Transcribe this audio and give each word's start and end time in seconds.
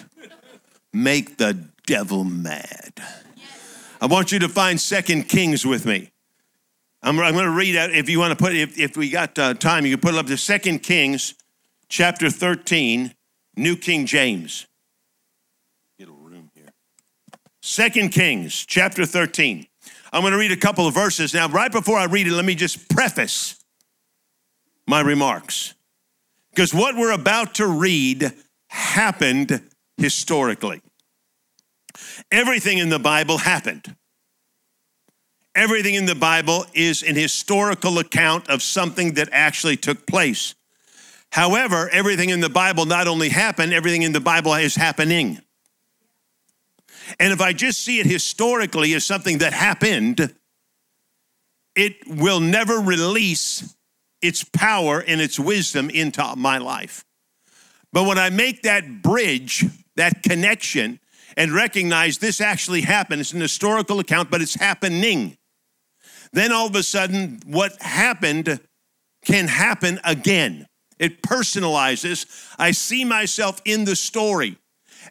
Make 0.95 1.37
the 1.37 1.63
devil 1.87 2.25
mad. 2.25 2.95
I 4.01 4.07
want 4.07 4.33
you 4.33 4.39
to 4.39 4.49
find 4.49 4.81
Second 4.81 5.29
Kings 5.29 5.67
with 5.67 5.85
me. 5.85 6.11
I'm, 7.03 7.21
I'm 7.21 7.35
going 7.35 7.45
to 7.45 7.51
read 7.51 7.77
out, 7.77 7.91
if 7.91 8.09
you 8.09 8.19
want 8.19 8.31
to 8.31 8.37
put, 8.43 8.57
if, 8.57 8.79
if 8.79 8.97
we 8.97 9.11
got 9.11 9.39
uh, 9.39 9.53
time, 9.53 9.85
you 9.85 9.99
can 9.99 10.01
put 10.01 10.15
it 10.15 10.19
up 10.19 10.29
to 10.29 10.39
Second 10.39 10.79
Kings 10.79 11.35
chapter 11.89 12.31
13, 12.31 13.15
New 13.57 13.77
King 13.77 14.07
James. 14.07 14.67
Get 15.99 16.09
a 16.09 16.13
room 16.13 16.51
here. 16.55 16.69
Second 17.63 18.11
Kings 18.11 18.65
chapter 18.67 19.05
13. 19.05 19.67
I'm 20.13 20.23
going 20.23 20.33
to 20.33 20.39
read 20.39 20.53
a 20.53 20.57
couple 20.57 20.87
of 20.87 20.95
verses. 20.95 21.35
Now, 21.35 21.49
right 21.49 21.71
before 21.71 21.99
I 21.99 22.05
read 22.05 22.27
it, 22.27 22.33
let 22.33 22.45
me 22.45 22.55
just 22.55 22.89
preface 22.89 23.57
my 24.87 25.01
remarks. 25.01 25.75
Because 26.51 26.73
what 26.73 26.97
we're 26.97 27.13
about 27.13 27.55
to 27.57 27.67
read 27.67 28.33
happened 28.69 29.61
historically. 29.97 30.81
Everything 32.31 32.79
in 32.79 32.89
the 32.89 32.99
Bible 32.99 33.39
happened. 33.39 33.95
Everything 35.55 35.95
in 35.95 36.07
the 36.07 36.15
Bible 36.15 36.65
is 36.73 37.03
an 37.03 37.17
historical 37.17 37.99
account 37.99 38.49
of 38.49 38.63
something 38.63 39.15
that 39.15 39.29
actually 39.33 39.77
took 39.77 40.07
place. 40.07 40.55
However, 41.31 41.89
everything 41.91 42.31
in 42.31 42.41
the 42.41 42.49
Bible 42.49 42.87
not 42.87 43.07
only 43.07 43.29
happened, 43.29 43.73
everything 43.73 44.03
in 44.03 44.13
the 44.13 44.21
Bible 44.21 44.55
is 44.55 44.75
happening. 44.75 45.41
And 47.19 47.33
if 47.33 47.41
I 47.41 47.53
just 47.53 47.83
see 47.83 48.01
it 48.01 48.07
historically 48.07 48.95
as 48.95 49.05
something 49.05 49.39
that 49.39 49.53
happened, 49.53 50.35
it 51.75 51.97
will 52.07 52.41
never 52.41 52.79
release 52.79 53.75
its 54.21 54.45
power 54.45 55.03
and 55.07 55.21
its 55.21 55.39
wisdom 55.39 55.91
into 55.91 56.35
my 56.37 56.59
life. 56.59 57.05
But 57.93 58.05
when 58.05 58.19
I 58.19 58.31
make 58.31 58.63
that 58.63 59.03
bridge, 59.03 59.65
that 59.97 60.23
connection, 60.23 61.01
and 61.37 61.53
recognize 61.53 62.19
this 62.19 62.41
actually 62.41 62.81
happened, 62.83 63.21
it's 63.21 63.33
an 63.33 63.41
historical 63.41 64.01
account, 64.01 64.31
but 64.31 64.43
it's 64.43 64.55
happening. 64.55 65.37
Then 66.33 66.53
all 66.53 66.67
of 66.67 66.75
a 66.75 66.83
sudden, 66.83 67.41
what 67.47 67.81
happened 67.81 68.61
can 69.25 69.49
happen 69.49 70.01
again. 70.05 70.68
It 70.99 71.23
personalizes. 71.23 72.27
I 72.59 72.73
see 72.73 73.05
myself 73.05 73.61
in 73.65 73.85
the 73.85 73.97
story. 73.97 74.59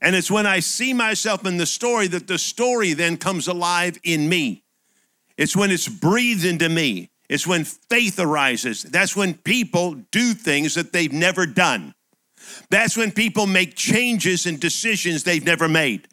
And 0.02 0.16
it's 0.16 0.30
when 0.30 0.46
I 0.46 0.60
see 0.60 0.94
myself 0.94 1.46
in 1.46 1.58
the 1.58 1.66
story 1.66 2.08
that 2.08 2.28
the 2.28 2.38
story 2.38 2.94
then 2.94 3.18
comes 3.18 3.48
alive 3.48 3.98
in 4.04 4.30
me. 4.30 4.64
It's 5.38 5.56
when 5.56 5.72
it's 5.72 5.88
breathed 5.88 6.46
into 6.46 6.70
me. 6.70 7.10
It's 7.30 7.48
when 7.48 7.64
faith 7.64 8.20
arises. 8.20 8.84
That's 8.84 9.16
when 9.16 9.34
people 9.34 9.96
do 10.12 10.34
things 10.34 10.76
that 10.76 10.94
they've 10.94 11.12
never 11.12 11.46
done. 11.46 11.94
That's 12.70 12.96
when 12.96 13.12
people 13.12 13.48
make 13.48 13.76
changes 13.76 14.46
and 14.46 14.60
decisions 14.60 15.24
they've 15.24 15.44
never 15.44 15.68
made. 15.68 16.08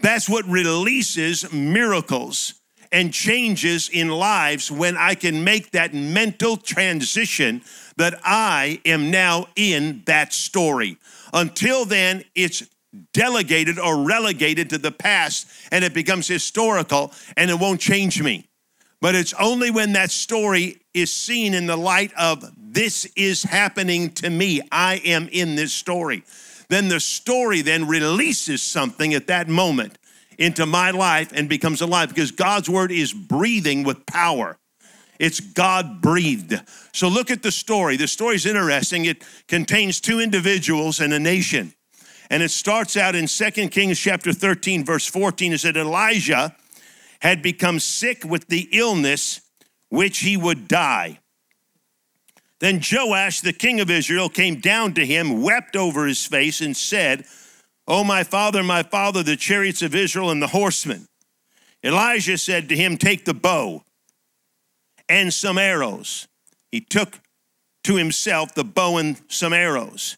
That's 0.00 0.28
what 0.28 0.46
releases 0.46 1.52
miracles 1.52 2.54
and 2.92 3.12
changes 3.12 3.88
in 3.88 4.08
lives 4.08 4.70
when 4.70 4.96
I 4.96 5.14
can 5.14 5.44
make 5.44 5.72
that 5.72 5.94
mental 5.94 6.56
transition 6.56 7.62
that 8.00 8.18
I 8.24 8.80
am 8.84 9.10
now 9.10 9.46
in 9.56 10.02
that 10.06 10.32
story. 10.32 10.96
Until 11.32 11.84
then, 11.84 12.24
it's 12.34 12.62
delegated 13.12 13.78
or 13.78 14.04
relegated 14.04 14.70
to 14.70 14.78
the 14.78 14.90
past 14.90 15.46
and 15.70 15.84
it 15.84 15.94
becomes 15.94 16.26
historical 16.26 17.12
and 17.36 17.50
it 17.50 17.58
won't 17.58 17.80
change 17.80 18.22
me. 18.22 18.48
But 19.00 19.14
it's 19.14 19.34
only 19.34 19.70
when 19.70 19.92
that 19.92 20.10
story 20.10 20.80
is 20.92 21.12
seen 21.12 21.54
in 21.54 21.66
the 21.66 21.76
light 21.76 22.12
of 22.18 22.44
this 22.56 23.06
is 23.16 23.42
happening 23.42 24.10
to 24.14 24.28
me, 24.28 24.60
I 24.72 24.96
am 25.04 25.28
in 25.30 25.54
this 25.54 25.72
story. 25.72 26.24
Then 26.68 26.88
the 26.88 27.00
story 27.00 27.62
then 27.62 27.86
releases 27.86 28.62
something 28.62 29.14
at 29.14 29.26
that 29.26 29.48
moment 29.48 29.98
into 30.38 30.66
my 30.66 30.90
life 30.90 31.32
and 31.34 31.48
becomes 31.48 31.80
alive 31.80 32.08
because 32.08 32.30
God's 32.30 32.68
word 32.68 32.92
is 32.92 33.12
breathing 33.12 33.84
with 33.84 34.06
power. 34.06 34.58
It's 35.20 35.38
God 35.38 36.00
breathed. 36.00 36.54
So 36.94 37.06
look 37.08 37.30
at 37.30 37.42
the 37.42 37.52
story. 37.52 37.98
The 37.98 38.08
story 38.08 38.36
is 38.36 38.46
interesting. 38.46 39.04
It 39.04 39.22
contains 39.48 40.00
two 40.00 40.18
individuals 40.18 40.98
and 40.98 41.12
a 41.12 41.18
nation. 41.18 41.74
And 42.30 42.42
it 42.42 42.50
starts 42.50 42.96
out 42.96 43.14
in 43.14 43.26
2 43.26 43.50
Kings 43.68 43.98
chapter 43.98 44.32
13, 44.32 44.82
verse 44.82 45.06
14. 45.06 45.52
It 45.52 45.58
said, 45.58 45.76
Elijah 45.76 46.56
had 47.20 47.42
become 47.42 47.78
sick 47.80 48.24
with 48.24 48.46
the 48.48 48.66
illness 48.72 49.42
which 49.90 50.20
he 50.20 50.38
would 50.38 50.66
die. 50.66 51.18
Then 52.60 52.80
Joash, 52.80 53.42
the 53.42 53.52
king 53.52 53.78
of 53.80 53.90
Israel, 53.90 54.30
came 54.30 54.58
down 54.58 54.94
to 54.94 55.04
him, 55.04 55.42
wept 55.42 55.76
over 55.76 56.06
his 56.06 56.24
face, 56.24 56.62
and 56.62 56.74
said, 56.74 57.26
Oh, 57.86 58.04
my 58.04 58.24
father, 58.24 58.62
my 58.62 58.82
father, 58.82 59.22
the 59.22 59.36
chariots 59.36 59.82
of 59.82 59.94
Israel 59.94 60.30
and 60.30 60.40
the 60.40 60.46
horsemen. 60.46 61.06
Elijah 61.84 62.38
said 62.38 62.70
to 62.70 62.76
him, 62.76 62.96
Take 62.96 63.26
the 63.26 63.34
bow 63.34 63.82
and 65.10 65.34
some 65.34 65.58
arrows. 65.58 66.28
He 66.70 66.80
took 66.80 67.20
to 67.82 67.96
himself 67.96 68.54
the 68.54 68.64
bow 68.64 68.96
and 68.96 69.20
some 69.28 69.52
arrows. 69.52 70.16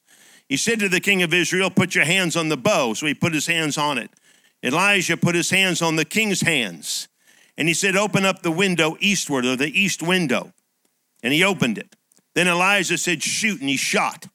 He 0.49 0.59
said 0.59 0.79
to 0.81 0.89
the 0.89 1.01
king 1.01 1.23
of 1.23 1.33
Israel, 1.33 1.71
Put 1.71 1.95
your 1.95 2.05
hands 2.05 2.37
on 2.37 2.51
the 2.51 2.59
bow. 2.59 2.93
So 2.93 3.07
he 3.07 3.15
put 3.15 3.33
his 3.33 3.47
hands 3.47 3.79
on 3.79 3.97
it. 3.97 4.11
Elijah 4.63 5.17
put 5.17 5.35
his 5.35 5.51
hands 5.51 5.81
on 5.81 5.97
the 5.97 6.05
king's 6.05 6.43
hands. 6.43 7.09
And 7.57 7.69
he 7.69 7.75
said, 7.75 7.97
Open 7.97 8.27
up 8.27 8.43
the 8.43 8.51
window 8.51 8.97
eastward, 9.01 9.47
or 9.47 9.57
the 9.57 9.71
east 9.81 10.03
window. 10.03 10.53
And 11.23 11.33
he 11.33 11.43
opened 11.43 11.79
it. 11.79 11.97
Then 12.35 12.47
Elijah 12.47 12.99
said, 12.99 13.23
Shoot, 13.23 13.61
and 13.61 13.71
he 13.71 13.77
shot. 13.77 14.27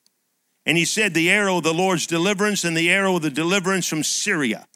And 0.66 0.75
he 0.75 0.85
said, 0.85 1.13
The 1.13 1.29
arrow 1.29 1.57
of 1.57 1.63
the 1.63 1.73
Lord's 1.73 2.07
deliverance 2.07 2.63
and 2.63 2.75
the 2.75 2.90
arrow 2.90 3.17
of 3.17 3.22
the 3.22 3.29
deliverance 3.29 3.88
from 3.88 4.03
Syria. 4.03 4.67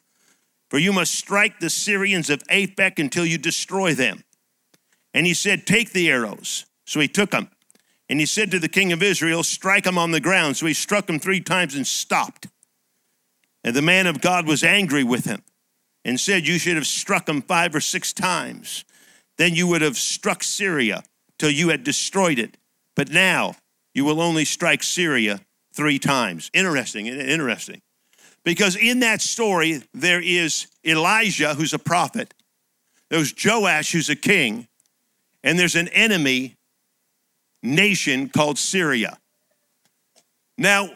For 0.70 0.78
you 0.78 0.92
must 0.92 1.14
strike 1.14 1.58
the 1.58 1.70
Syrians 1.70 2.30
of 2.30 2.44
Aphek 2.44 2.98
until 2.98 3.26
you 3.26 3.36
destroy 3.36 3.94
them. 3.94 4.22
And 5.14 5.26
he 5.26 5.34
said, 5.34 5.66
Take 5.66 5.92
the 5.92 6.10
arrows. 6.10 6.66
So 6.86 7.00
he 7.00 7.08
took 7.08 7.30
them. 7.30 7.50
And 8.08 8.20
he 8.20 8.26
said 8.26 8.50
to 8.50 8.58
the 8.58 8.68
king 8.68 8.92
of 8.92 9.02
Israel, 9.02 9.42
Strike 9.42 9.84
them 9.84 9.98
on 9.98 10.10
the 10.10 10.20
ground. 10.20 10.56
So 10.56 10.66
he 10.66 10.74
struck 10.74 11.08
him 11.08 11.18
three 11.18 11.40
times 11.40 11.74
and 11.74 11.86
stopped. 11.86 12.48
And 13.64 13.74
the 13.74 13.82
man 13.82 14.06
of 14.06 14.20
God 14.20 14.46
was 14.46 14.64
angry 14.64 15.04
with 15.04 15.24
him 15.24 15.42
and 16.04 16.18
said, 16.18 16.46
You 16.46 16.58
should 16.58 16.76
have 16.76 16.86
struck 16.86 17.28
him 17.28 17.42
five 17.42 17.74
or 17.74 17.80
six 17.80 18.12
times. 18.12 18.84
Then 19.38 19.54
you 19.54 19.66
would 19.66 19.82
have 19.82 19.96
struck 19.96 20.42
Syria 20.42 21.04
till 21.38 21.50
you 21.50 21.68
had 21.70 21.84
destroyed 21.84 22.38
it. 22.38 22.56
But 22.94 23.10
now 23.10 23.56
you 23.94 24.04
will 24.04 24.20
only 24.20 24.44
strike 24.44 24.82
Syria 24.82 25.40
three 25.74 25.98
times. 25.98 26.50
Interesting, 26.52 27.06
interesting. 27.06 27.80
Because 28.44 28.76
in 28.76 29.00
that 29.00 29.22
story, 29.22 29.82
there 29.94 30.20
is 30.20 30.66
Elijah, 30.84 31.54
who's 31.54 31.72
a 31.72 31.78
prophet, 31.78 32.34
there's 33.08 33.34
Joash, 33.44 33.92
who's 33.92 34.08
a 34.08 34.16
king, 34.16 34.66
and 35.42 35.58
there's 35.58 35.76
an 35.76 35.88
enemy 35.88 36.56
nation 37.62 38.28
called 38.28 38.58
Syria. 38.58 39.18
Now, 40.58 40.90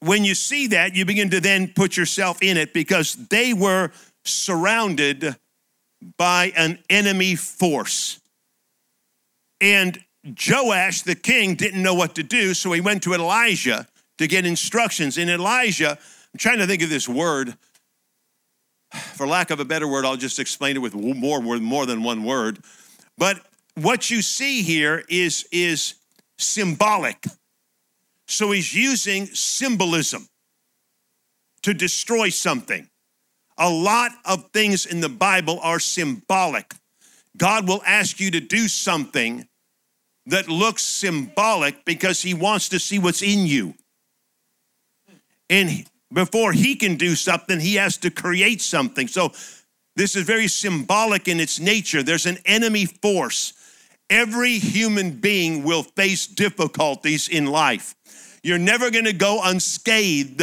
when 0.00 0.24
you 0.24 0.34
see 0.34 0.68
that, 0.68 0.94
you 0.94 1.04
begin 1.04 1.30
to 1.30 1.40
then 1.40 1.72
put 1.74 1.96
yourself 1.96 2.42
in 2.42 2.56
it 2.56 2.72
because 2.72 3.14
they 3.14 3.52
were 3.52 3.90
surrounded 4.24 5.36
by 6.16 6.52
an 6.56 6.78
enemy 6.88 7.34
force. 7.34 8.20
And 9.60 9.98
Joash, 10.24 11.02
the 11.02 11.14
king, 11.16 11.54
didn't 11.54 11.82
know 11.82 11.94
what 11.94 12.14
to 12.16 12.22
do, 12.22 12.54
so 12.54 12.70
he 12.72 12.80
went 12.80 13.02
to 13.04 13.14
Elijah 13.14 13.88
to 14.18 14.26
get 14.26 14.46
instructions. 14.46 15.18
And 15.18 15.30
Elijah, 15.30 15.92
I'm 15.92 16.38
trying 16.38 16.58
to 16.58 16.66
think 16.66 16.82
of 16.82 16.90
this 16.90 17.08
word. 17.08 17.54
For 19.14 19.26
lack 19.26 19.50
of 19.50 19.60
a 19.60 19.64
better 19.64 19.88
word, 19.88 20.04
I'll 20.04 20.16
just 20.16 20.38
explain 20.38 20.76
it 20.76 20.80
with 20.80 20.94
more, 20.94 21.40
more 21.40 21.86
than 21.86 22.02
one 22.02 22.24
word. 22.24 22.58
But 23.16 23.44
what 23.82 24.10
you 24.10 24.22
see 24.22 24.62
here 24.62 25.04
is, 25.08 25.46
is 25.52 25.94
symbolic. 26.36 27.24
So 28.26 28.50
he's 28.50 28.74
using 28.74 29.26
symbolism 29.26 30.28
to 31.62 31.74
destroy 31.74 32.28
something. 32.28 32.88
A 33.56 33.68
lot 33.68 34.12
of 34.24 34.50
things 34.52 34.86
in 34.86 35.00
the 35.00 35.08
Bible 35.08 35.58
are 35.62 35.80
symbolic. 35.80 36.74
God 37.36 37.66
will 37.68 37.82
ask 37.86 38.20
you 38.20 38.30
to 38.32 38.40
do 38.40 38.68
something 38.68 39.48
that 40.26 40.48
looks 40.48 40.82
symbolic 40.82 41.84
because 41.84 42.22
he 42.22 42.34
wants 42.34 42.68
to 42.70 42.78
see 42.78 42.98
what's 42.98 43.22
in 43.22 43.46
you. 43.46 43.74
And 45.48 45.86
before 46.12 46.52
he 46.52 46.76
can 46.76 46.96
do 46.96 47.14
something, 47.14 47.58
he 47.60 47.76
has 47.76 47.96
to 47.98 48.10
create 48.10 48.60
something. 48.60 49.08
So 49.08 49.32
this 49.96 50.14
is 50.14 50.24
very 50.24 50.48
symbolic 50.48 51.28
in 51.28 51.40
its 51.40 51.58
nature. 51.58 52.02
There's 52.02 52.26
an 52.26 52.38
enemy 52.44 52.86
force. 52.86 53.54
Every 54.10 54.58
human 54.58 55.12
being 55.12 55.64
will 55.64 55.82
face 55.82 56.26
difficulties 56.26 57.28
in 57.28 57.46
life. 57.46 57.94
You're 58.42 58.58
never 58.58 58.90
going 58.90 59.04
to 59.04 59.12
go 59.12 59.40
unscathed 59.42 60.42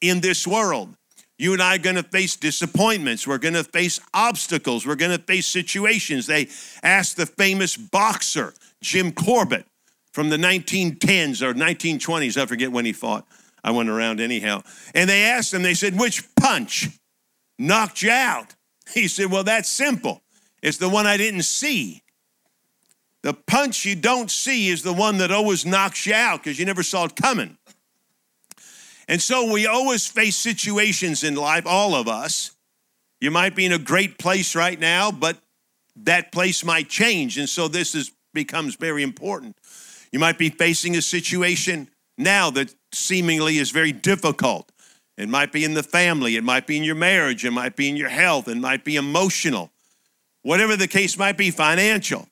in 0.00 0.20
this 0.20 0.46
world. 0.46 0.94
You 1.38 1.52
and 1.52 1.62
I 1.62 1.76
are 1.76 1.78
going 1.78 1.96
to 1.96 2.02
face 2.02 2.36
disappointments. 2.36 3.26
We're 3.26 3.38
going 3.38 3.54
to 3.54 3.64
face 3.64 4.00
obstacles. 4.12 4.86
We're 4.86 4.94
going 4.94 5.16
to 5.16 5.22
face 5.22 5.46
situations. 5.46 6.26
They 6.26 6.48
asked 6.82 7.16
the 7.16 7.26
famous 7.26 7.76
boxer, 7.76 8.54
Jim 8.82 9.12
Corbett, 9.12 9.66
from 10.12 10.30
the 10.30 10.36
1910s 10.36 11.42
or 11.42 11.54
1920s. 11.54 12.40
I 12.40 12.46
forget 12.46 12.70
when 12.70 12.84
he 12.84 12.92
fought. 12.92 13.26
I 13.64 13.72
went 13.72 13.88
around 13.88 14.20
anyhow. 14.20 14.62
And 14.94 15.10
they 15.10 15.24
asked 15.24 15.52
him, 15.52 15.62
they 15.62 15.74
said, 15.74 15.98
which 15.98 16.22
punch 16.36 16.88
knocked 17.58 18.02
you 18.02 18.10
out? 18.10 18.54
He 18.92 19.08
said, 19.08 19.30
well, 19.30 19.44
that's 19.44 19.68
simple. 19.68 20.22
It's 20.62 20.78
the 20.78 20.88
one 20.88 21.06
I 21.06 21.16
didn't 21.16 21.42
see. 21.42 22.03
The 23.24 23.32
punch 23.32 23.86
you 23.86 23.96
don't 23.96 24.30
see 24.30 24.68
is 24.68 24.82
the 24.82 24.92
one 24.92 25.16
that 25.16 25.30
always 25.30 25.64
knocks 25.64 26.04
you 26.04 26.12
out 26.12 26.44
because 26.44 26.58
you 26.58 26.66
never 26.66 26.82
saw 26.82 27.06
it 27.06 27.16
coming. 27.16 27.56
And 29.08 29.20
so 29.20 29.50
we 29.50 29.66
always 29.66 30.06
face 30.06 30.36
situations 30.36 31.24
in 31.24 31.34
life, 31.34 31.64
all 31.66 31.94
of 31.94 32.06
us. 32.06 32.50
You 33.22 33.30
might 33.30 33.56
be 33.56 33.64
in 33.64 33.72
a 33.72 33.78
great 33.78 34.18
place 34.18 34.54
right 34.54 34.78
now, 34.78 35.10
but 35.10 35.38
that 35.96 36.32
place 36.32 36.66
might 36.66 36.90
change. 36.90 37.38
And 37.38 37.48
so 37.48 37.66
this 37.66 37.94
is, 37.94 38.12
becomes 38.34 38.76
very 38.76 39.02
important. 39.02 39.56
You 40.12 40.18
might 40.18 40.36
be 40.36 40.50
facing 40.50 40.94
a 40.94 41.00
situation 41.00 41.88
now 42.18 42.50
that 42.50 42.74
seemingly 42.92 43.56
is 43.56 43.70
very 43.70 43.92
difficult. 43.92 44.70
It 45.16 45.30
might 45.30 45.50
be 45.50 45.64
in 45.64 45.72
the 45.72 45.82
family, 45.82 46.36
it 46.36 46.44
might 46.44 46.66
be 46.66 46.76
in 46.76 46.84
your 46.84 46.94
marriage, 46.94 47.46
it 47.46 47.52
might 47.52 47.74
be 47.74 47.88
in 47.88 47.96
your 47.96 48.10
health, 48.10 48.48
it 48.48 48.58
might 48.58 48.84
be 48.84 48.96
emotional, 48.96 49.70
whatever 50.42 50.76
the 50.76 50.88
case 50.88 51.16
might 51.16 51.38
be, 51.38 51.50
financial. 51.50 52.28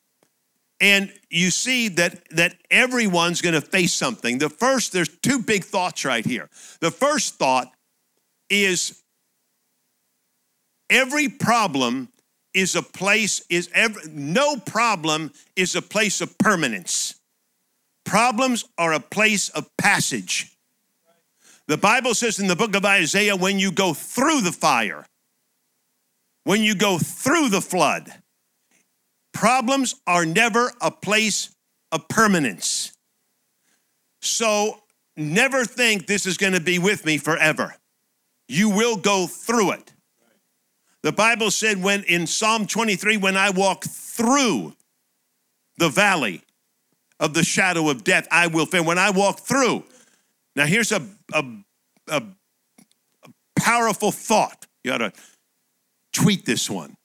And 0.82 1.12
you 1.30 1.50
see 1.50 1.88
that, 1.90 2.28
that 2.30 2.56
everyone's 2.68 3.40
going 3.40 3.54
to 3.54 3.60
face 3.60 3.92
something. 3.92 4.38
The 4.38 4.48
first, 4.50 4.92
there's 4.92 5.08
two 5.08 5.38
big 5.38 5.62
thoughts 5.62 6.04
right 6.04 6.26
here. 6.26 6.50
The 6.80 6.90
first 6.90 7.36
thought 7.36 7.72
is 8.50 9.00
every 10.90 11.28
problem 11.28 12.08
is 12.52 12.74
a 12.74 12.82
place, 12.82 13.42
is 13.48 13.70
every, 13.72 14.02
no 14.10 14.56
problem 14.56 15.32
is 15.54 15.76
a 15.76 15.82
place 15.82 16.20
of 16.20 16.36
permanence. 16.36 17.14
Problems 18.04 18.64
are 18.76 18.92
a 18.92 19.00
place 19.00 19.50
of 19.50 19.68
passage. 19.78 20.50
The 21.68 21.78
Bible 21.78 22.14
says 22.14 22.40
in 22.40 22.48
the 22.48 22.56
book 22.56 22.74
of 22.74 22.84
Isaiah 22.84 23.36
when 23.36 23.60
you 23.60 23.70
go 23.70 23.94
through 23.94 24.40
the 24.40 24.50
fire, 24.50 25.06
when 26.42 26.62
you 26.62 26.74
go 26.74 26.98
through 26.98 27.50
the 27.50 27.60
flood, 27.60 28.12
Problems 29.32 29.94
are 30.06 30.26
never 30.26 30.72
a 30.80 30.90
place 30.90 31.54
of 31.90 32.08
permanence. 32.08 32.92
So 34.20 34.82
never 35.16 35.64
think 35.64 36.06
this 36.06 36.26
is 36.26 36.36
going 36.36 36.52
to 36.52 36.60
be 36.60 36.78
with 36.78 37.04
me 37.04 37.18
forever. 37.18 37.74
You 38.48 38.70
will 38.70 38.96
go 38.96 39.26
through 39.26 39.72
it. 39.72 39.92
The 41.02 41.12
Bible 41.12 41.50
said 41.50 41.82
when 41.82 42.04
in 42.04 42.26
Psalm 42.26 42.66
23, 42.66 43.16
when 43.16 43.36
I 43.36 43.50
walk 43.50 43.84
through 43.84 44.74
the 45.78 45.88
valley 45.88 46.42
of 47.18 47.34
the 47.34 47.42
shadow 47.42 47.88
of 47.88 48.04
death, 48.04 48.28
I 48.30 48.46
will 48.46 48.66
fear. 48.66 48.82
When 48.82 48.98
I 48.98 49.10
walk 49.10 49.40
through, 49.40 49.84
now 50.54 50.66
here's 50.66 50.92
a, 50.92 51.02
a, 51.32 51.44
a, 52.08 52.22
a 53.24 53.30
powerful 53.58 54.12
thought. 54.12 54.66
You 54.84 54.92
ought 54.92 54.98
to 54.98 55.12
tweet 56.12 56.44
this 56.44 56.70
one. 56.70 56.96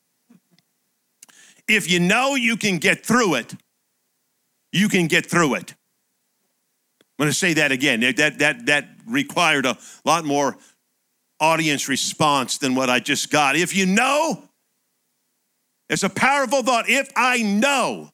If 1.68 1.90
you 1.90 2.00
know 2.00 2.36
you 2.36 2.58
can 2.58 2.78
get 2.78 3.06
through 3.06 3.36
it, 3.36 3.54
you 4.72 4.90
can 4.90 5.08
get 5.08 5.26
through 5.26 5.56
it. 5.56 5.76
I'm 7.02 7.24
going 7.24 7.30
to 7.32 7.38
say 7.38 7.54
that 7.54 7.72
again. 7.72 8.02
That, 8.18 8.40
that, 8.40 8.66
that 8.68 8.90
required 9.08 9.66
a 9.66 9.78
lot 10.06 10.24
more 10.24 10.58
audience 11.40 11.88
response 11.88 12.58
than 12.58 12.76
what 12.76 12.90
I 12.90 13.00
just 13.00 13.32
got. 13.32 13.56
If 13.56 13.76
you 13.76 13.86
know, 13.86 14.44
it's 15.90 16.04
a 16.04 16.10
powerful 16.10 16.64
thought. 16.64 16.90
If 16.90 17.10
I 17.16 17.42
know 17.42 18.12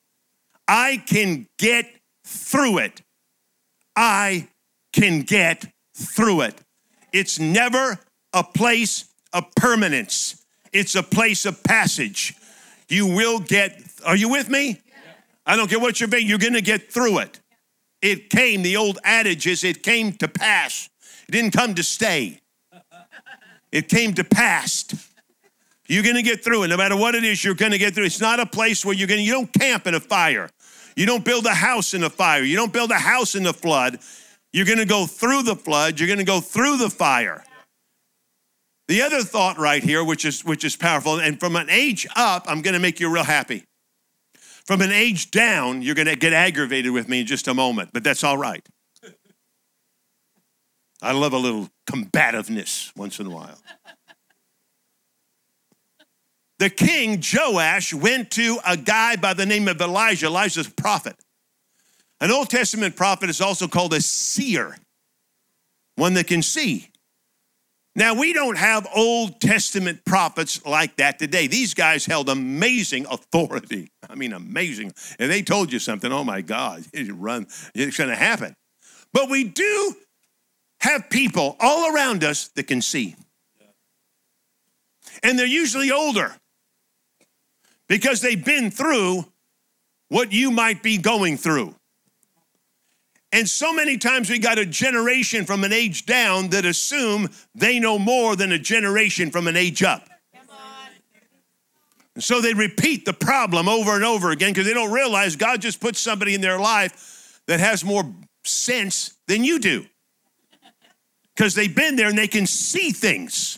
I 0.67 1.03
can 1.05 1.47
get 1.57 1.89
through 2.25 2.79
it, 2.79 3.01
I 3.95 4.47
can 4.93 5.21
get 5.21 5.65
through 5.95 6.41
it. 6.41 6.55
It's 7.11 7.39
never 7.39 7.99
a 8.31 8.43
place 8.43 9.05
of 9.33 9.53
permanence, 9.55 10.43
it's 10.71 10.95
a 10.95 11.03
place 11.03 11.45
of 11.45 11.63
passage. 11.63 12.35
You 12.93 13.07
will 13.07 13.39
get, 13.39 13.81
are 14.05 14.15
you 14.15 14.29
with 14.29 14.49
me? 14.49 14.79
I 15.47 15.55
don't 15.55 15.67
care 15.67 15.79
what 15.79 15.99
you're 15.99 16.07
being, 16.07 16.27
you're 16.27 16.37
gonna 16.37 16.61
get 16.61 16.91
through 16.91 17.19
it. 17.19 17.39
It 18.03 18.29
came, 18.29 18.61
the 18.61 18.77
old 18.77 18.99
adage 19.03 19.47
is 19.47 19.63
it 19.63 19.81
came 19.81 20.13
to 20.13 20.27
pass. 20.27 20.89
It 21.27 21.31
didn't 21.31 21.51
come 21.51 21.73
to 21.73 21.83
stay. 21.83 22.39
It 23.71 23.89
came 23.89 24.13
to 24.13 24.23
pass. 24.23 24.85
You're 25.87 26.03
gonna 26.03 26.21
get 26.21 26.43
through 26.43 26.63
it. 26.63 26.67
No 26.67 26.77
matter 26.77 26.95
what 26.95 27.15
it 27.15 27.23
is, 27.23 27.43
you're 27.43 27.55
gonna 27.55 27.79
get 27.79 27.95
through. 27.95 28.05
It's 28.05 28.21
not 28.21 28.39
a 28.39 28.45
place 28.45 28.85
where 28.85 28.93
you're 28.93 29.07
gonna, 29.07 29.21
you 29.21 29.31
don't 29.31 29.51
camp 29.51 29.87
in 29.87 29.95
a 29.95 29.99
fire. 29.99 30.49
You 30.95 31.07
don't 31.07 31.25
build 31.25 31.47
a 31.47 31.53
house 31.53 31.95
in 31.95 32.03
a 32.03 32.09
fire. 32.11 32.43
You 32.43 32.55
don't 32.55 32.71
build 32.71 32.91
a 32.91 32.99
house 32.99 33.33
in 33.33 33.41
the 33.41 33.53
flood. 33.53 33.97
You're 34.51 34.67
gonna 34.67 34.85
go 34.85 35.07
through 35.07 35.43
the 35.43 35.55
flood. 35.55 35.99
You're 35.99 36.09
gonna 36.09 36.23
go 36.23 36.39
through 36.39 36.77
the 36.77 36.91
fire. 36.91 37.43
The 38.87 39.01
other 39.01 39.21
thought 39.21 39.57
right 39.57 39.81
here, 39.81 40.03
which 40.03 40.25
is 40.25 40.43
which 40.43 40.63
is 40.63 40.75
powerful, 40.75 41.19
and 41.19 41.39
from 41.39 41.55
an 41.55 41.69
age 41.69 42.05
up, 42.15 42.45
I'm 42.47 42.61
going 42.61 42.73
to 42.73 42.79
make 42.79 42.99
you 42.99 43.11
real 43.11 43.23
happy. 43.23 43.65
From 44.65 44.81
an 44.81 44.91
age 44.91 45.31
down, 45.31 45.81
you're 45.81 45.95
going 45.95 46.07
to 46.07 46.15
get 46.15 46.33
aggravated 46.33 46.91
with 46.91 47.09
me 47.09 47.21
in 47.21 47.25
just 47.25 47.47
a 47.47 47.53
moment, 47.53 47.89
but 47.93 48.03
that's 48.03 48.23
all 48.23 48.37
right. 48.37 48.65
I 51.01 51.11
love 51.11 51.33
a 51.33 51.37
little 51.37 51.69
combativeness 51.85 52.95
once 52.95 53.19
in 53.19 53.27
a 53.27 53.29
while. 53.29 53.59
The 56.59 56.69
king 56.69 57.21
Joash 57.21 57.93
went 57.93 58.31
to 58.31 58.59
a 58.65 58.77
guy 58.77 59.17
by 59.17 59.33
the 59.33 59.45
name 59.45 59.67
of 59.67 59.81
Elijah. 59.81 60.27
Elijah's 60.27 60.67
a 60.67 60.71
prophet. 60.71 61.17
An 62.21 62.31
Old 62.31 62.49
Testament 62.49 62.95
prophet 62.95 63.29
is 63.29 63.41
also 63.41 63.67
called 63.67 63.93
a 63.93 63.99
seer, 63.99 64.77
one 65.95 66.13
that 66.13 66.27
can 66.27 66.41
see. 66.41 66.89
Now, 67.95 68.15
we 68.15 68.33
don't 68.33 68.57
have 68.57 68.87
Old 68.95 69.39
Testament 69.39 70.03
prophets 70.03 70.65
like 70.65 70.95
that 70.95 71.19
today. 71.19 71.45
These 71.45 71.75
guys 71.75 72.05
held 72.05 72.27
amazing 72.27 73.05
authority. 73.05 73.91
I 74.09 74.15
mean, 74.15 74.33
amazing. 74.33 74.93
And 75.19 75.31
they 75.31 75.43
told 75.43 75.71
you 75.71 75.79
something, 75.79 76.11
oh 76.11 76.23
my 76.23 76.41
God, 76.41 76.83
you 76.93 77.13
run, 77.13 77.47
it's 77.75 77.97
going 77.97 78.09
to 78.09 78.15
happen. 78.15 78.55
But 79.13 79.29
we 79.29 79.43
do 79.43 79.95
have 80.81 81.09
people 81.09 81.55
all 81.59 81.93
around 81.93 82.23
us 82.23 82.49
that 82.55 82.67
can 82.67 82.81
see. 82.81 83.15
And 85.21 85.37
they're 85.37 85.45
usually 85.45 85.91
older 85.91 86.35
because 87.87 88.21
they've 88.21 88.43
been 88.43 88.71
through 88.71 89.25
what 90.09 90.33
you 90.33 90.49
might 90.49 90.81
be 90.81 90.97
going 90.97 91.37
through. 91.37 91.75
And 93.33 93.49
so 93.49 93.73
many 93.73 93.97
times 93.97 94.29
we 94.29 94.37
got 94.37 94.59
a 94.59 94.65
generation 94.65 95.43
from 95.43 95.63
an 95.63 95.73
age 95.73 96.05
down 96.05 96.49
that 96.49 96.65
assume 96.65 97.31
they 97.55 97.79
know 97.79 97.97
more 97.97 98.35
than 98.35 98.51
a 98.51 98.59
generation 98.59 99.31
from 99.31 99.47
an 99.47 99.57
age 99.57 99.81
up. 99.81 100.07
And 102.13 102.23
so 102.23 102.41
they 102.41 102.53
repeat 102.53 103.05
the 103.05 103.13
problem 103.13 103.67
over 103.67 103.95
and 103.95 104.03
over 104.03 104.29
again 104.29 104.51
because 104.51 104.67
they 104.67 104.73
don't 104.73 104.93
realize 104.93 105.35
God 105.35 105.61
just 105.61 105.81
puts 105.81 105.99
somebody 105.99 106.35
in 106.35 106.41
their 106.41 106.59
life 106.59 107.41
that 107.47 107.59
has 107.59 107.83
more 107.83 108.03
sense 108.43 109.15
than 109.27 109.43
you 109.43 109.57
do. 109.57 109.87
Because 111.35 111.55
they've 111.55 111.75
been 111.75 111.95
there 111.95 112.09
and 112.09 112.17
they 112.17 112.27
can 112.27 112.45
see 112.45 112.91
things. 112.91 113.57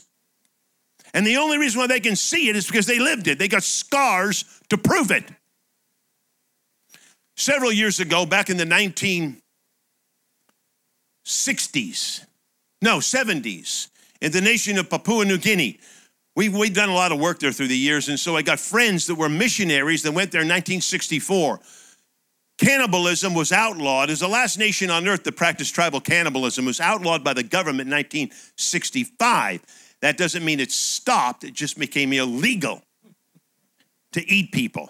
And 1.14 1.28
the 1.28 1.36
only 1.36 1.58
reason 1.58 1.82
why 1.82 1.88
they 1.88 2.00
can 2.00 2.16
see 2.16 2.48
it 2.48 2.56
is 2.56 2.66
because 2.66 2.86
they 2.86 3.00
lived 3.00 3.28
it. 3.28 3.40
They 3.40 3.50
got 3.50 3.64
scars 3.64 4.46
to 4.70 4.78
prove 4.78 5.12
it. 5.12 5.26
Several 7.36 7.74
years 7.74 8.00
ago, 8.00 8.26
back 8.26 8.50
in 8.50 8.56
the 8.56 8.64
19 8.64 9.42
60s, 11.26 12.26
no, 12.82 13.00
70s, 13.00 13.90
in 14.22 14.32
the 14.32 14.42
nation 14.42 14.78
of 14.78 14.90
Papua 14.90 15.26
New 15.26 15.38
Guinea. 15.38 15.80
We've, 16.36 16.56
we've 16.56 16.74
done 16.74 16.90
a 16.90 16.94
lot 16.94 17.12
of 17.12 17.20
work 17.20 17.40
there 17.40 17.52
through 17.52 17.70
the 17.70 17.78
years, 17.78 18.10
and 18.10 18.20
so 18.20 18.36
I 18.36 18.42
got 18.42 18.60
friends 18.60 19.08
that 19.08 19.16
were 19.16 19.30
missionaries 19.30 20.04
that 20.04 20.12
went 20.12 20.32
there 20.32 20.42
in 20.42 20.48
1964. 20.48 21.60
Cannibalism 22.58 23.34
was 23.34 23.52
outlawed 23.52 24.10
as 24.10 24.20
the 24.20 24.28
last 24.28 24.58
nation 24.58 24.90
on 24.90 25.08
earth 25.08 25.24
that 25.24 25.36
practiced 25.36 25.76
tribal 25.76 26.00
cannibalism 26.00 26.66
was 26.66 26.80
outlawed 26.80 27.24
by 27.24 27.34
the 27.34 27.44
government 27.44 27.88
in 27.88 27.96
1965. 27.96 29.62
That 30.02 30.18
doesn't 30.18 30.44
mean 30.44 30.60
it 30.60 30.72
stopped, 30.72 31.44
it 31.44 31.54
just 31.54 31.78
became 31.78 32.14
illegal 32.14 32.82
to 34.14 34.30
eat 34.30 34.52
people. 34.52 34.90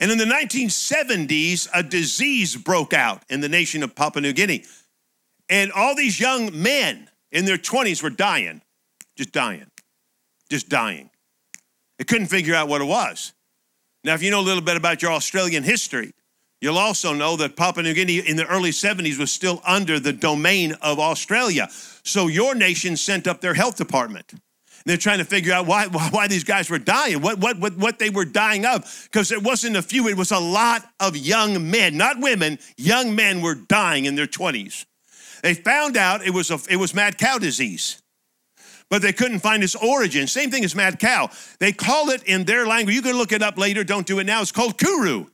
And 0.00 0.10
in 0.10 0.18
the 0.18 0.24
1970s, 0.24 1.68
a 1.74 1.82
disease 1.82 2.56
broke 2.56 2.94
out 2.94 3.22
in 3.28 3.40
the 3.40 3.48
nation 3.48 3.82
of 3.82 3.94
Papua 3.94 4.22
New 4.22 4.32
Guinea. 4.32 4.64
And 5.48 5.70
all 5.72 5.94
these 5.94 6.18
young 6.18 6.50
men 6.60 7.08
in 7.30 7.44
their 7.44 7.58
20s 7.58 8.02
were 8.02 8.10
dying, 8.10 8.62
just 9.16 9.32
dying, 9.32 9.66
just 10.48 10.68
dying. 10.68 11.10
They 11.98 12.04
couldn't 12.04 12.28
figure 12.28 12.54
out 12.54 12.68
what 12.68 12.80
it 12.80 12.86
was. 12.86 13.34
Now, 14.02 14.14
if 14.14 14.22
you 14.22 14.30
know 14.30 14.40
a 14.40 14.42
little 14.42 14.62
bit 14.62 14.76
about 14.76 15.02
your 15.02 15.12
Australian 15.12 15.62
history, 15.62 16.14
You'll 16.60 16.78
also 16.78 17.14
know 17.14 17.36
that 17.36 17.56
Papua 17.56 17.82
New 17.82 17.94
Guinea 17.94 18.18
in 18.18 18.36
the 18.36 18.46
early 18.46 18.70
70s 18.70 19.18
was 19.18 19.32
still 19.32 19.62
under 19.64 19.98
the 19.98 20.12
domain 20.12 20.74
of 20.82 20.98
Australia. 20.98 21.68
So 22.04 22.26
your 22.26 22.54
nation 22.54 22.96
sent 22.96 23.26
up 23.26 23.40
their 23.40 23.54
health 23.54 23.76
department. 23.76 24.34
They're 24.86 24.96
trying 24.96 25.18
to 25.18 25.24
figure 25.24 25.52
out 25.52 25.66
why, 25.66 25.86
why 25.86 26.26
these 26.28 26.44
guys 26.44 26.70
were 26.70 26.78
dying, 26.78 27.20
what, 27.20 27.38
what, 27.38 27.58
what, 27.58 27.76
what 27.76 27.98
they 27.98 28.10
were 28.10 28.24
dying 28.24 28.64
of. 28.64 29.08
Because 29.10 29.30
it 29.32 29.42
wasn't 29.42 29.76
a 29.76 29.82
few, 29.82 30.08
it 30.08 30.16
was 30.16 30.30
a 30.30 30.38
lot 30.38 30.82
of 30.98 31.16
young 31.16 31.70
men, 31.70 31.96
not 31.96 32.18
women, 32.18 32.58
young 32.76 33.14
men 33.14 33.42
were 33.42 33.54
dying 33.54 34.06
in 34.06 34.14
their 34.14 34.26
20s. 34.26 34.86
They 35.42 35.54
found 35.54 35.96
out 35.96 36.24
it 36.24 36.30
was, 36.30 36.50
a, 36.50 36.58
it 36.68 36.76
was 36.76 36.94
mad 36.94 37.18
cow 37.18 37.38
disease 37.38 38.00
but 38.90 39.02
they 39.02 39.12
couldn't 39.12 39.38
find 39.38 39.62
its 39.62 39.76
origin. 39.76 40.26
Same 40.26 40.50
thing 40.50 40.64
as 40.64 40.74
mad 40.74 40.98
cow. 40.98 41.30
They 41.60 41.72
call 41.72 42.10
it 42.10 42.24
in 42.24 42.44
their 42.44 42.66
language. 42.66 42.94
You 42.94 43.02
can 43.02 43.16
look 43.16 43.32
it 43.32 43.40
up 43.40 43.56
later. 43.56 43.84
Don't 43.84 44.06
do 44.06 44.18
it 44.18 44.24
now. 44.24 44.42
It's 44.42 44.52
called 44.52 44.76
kuru. 44.76 45.26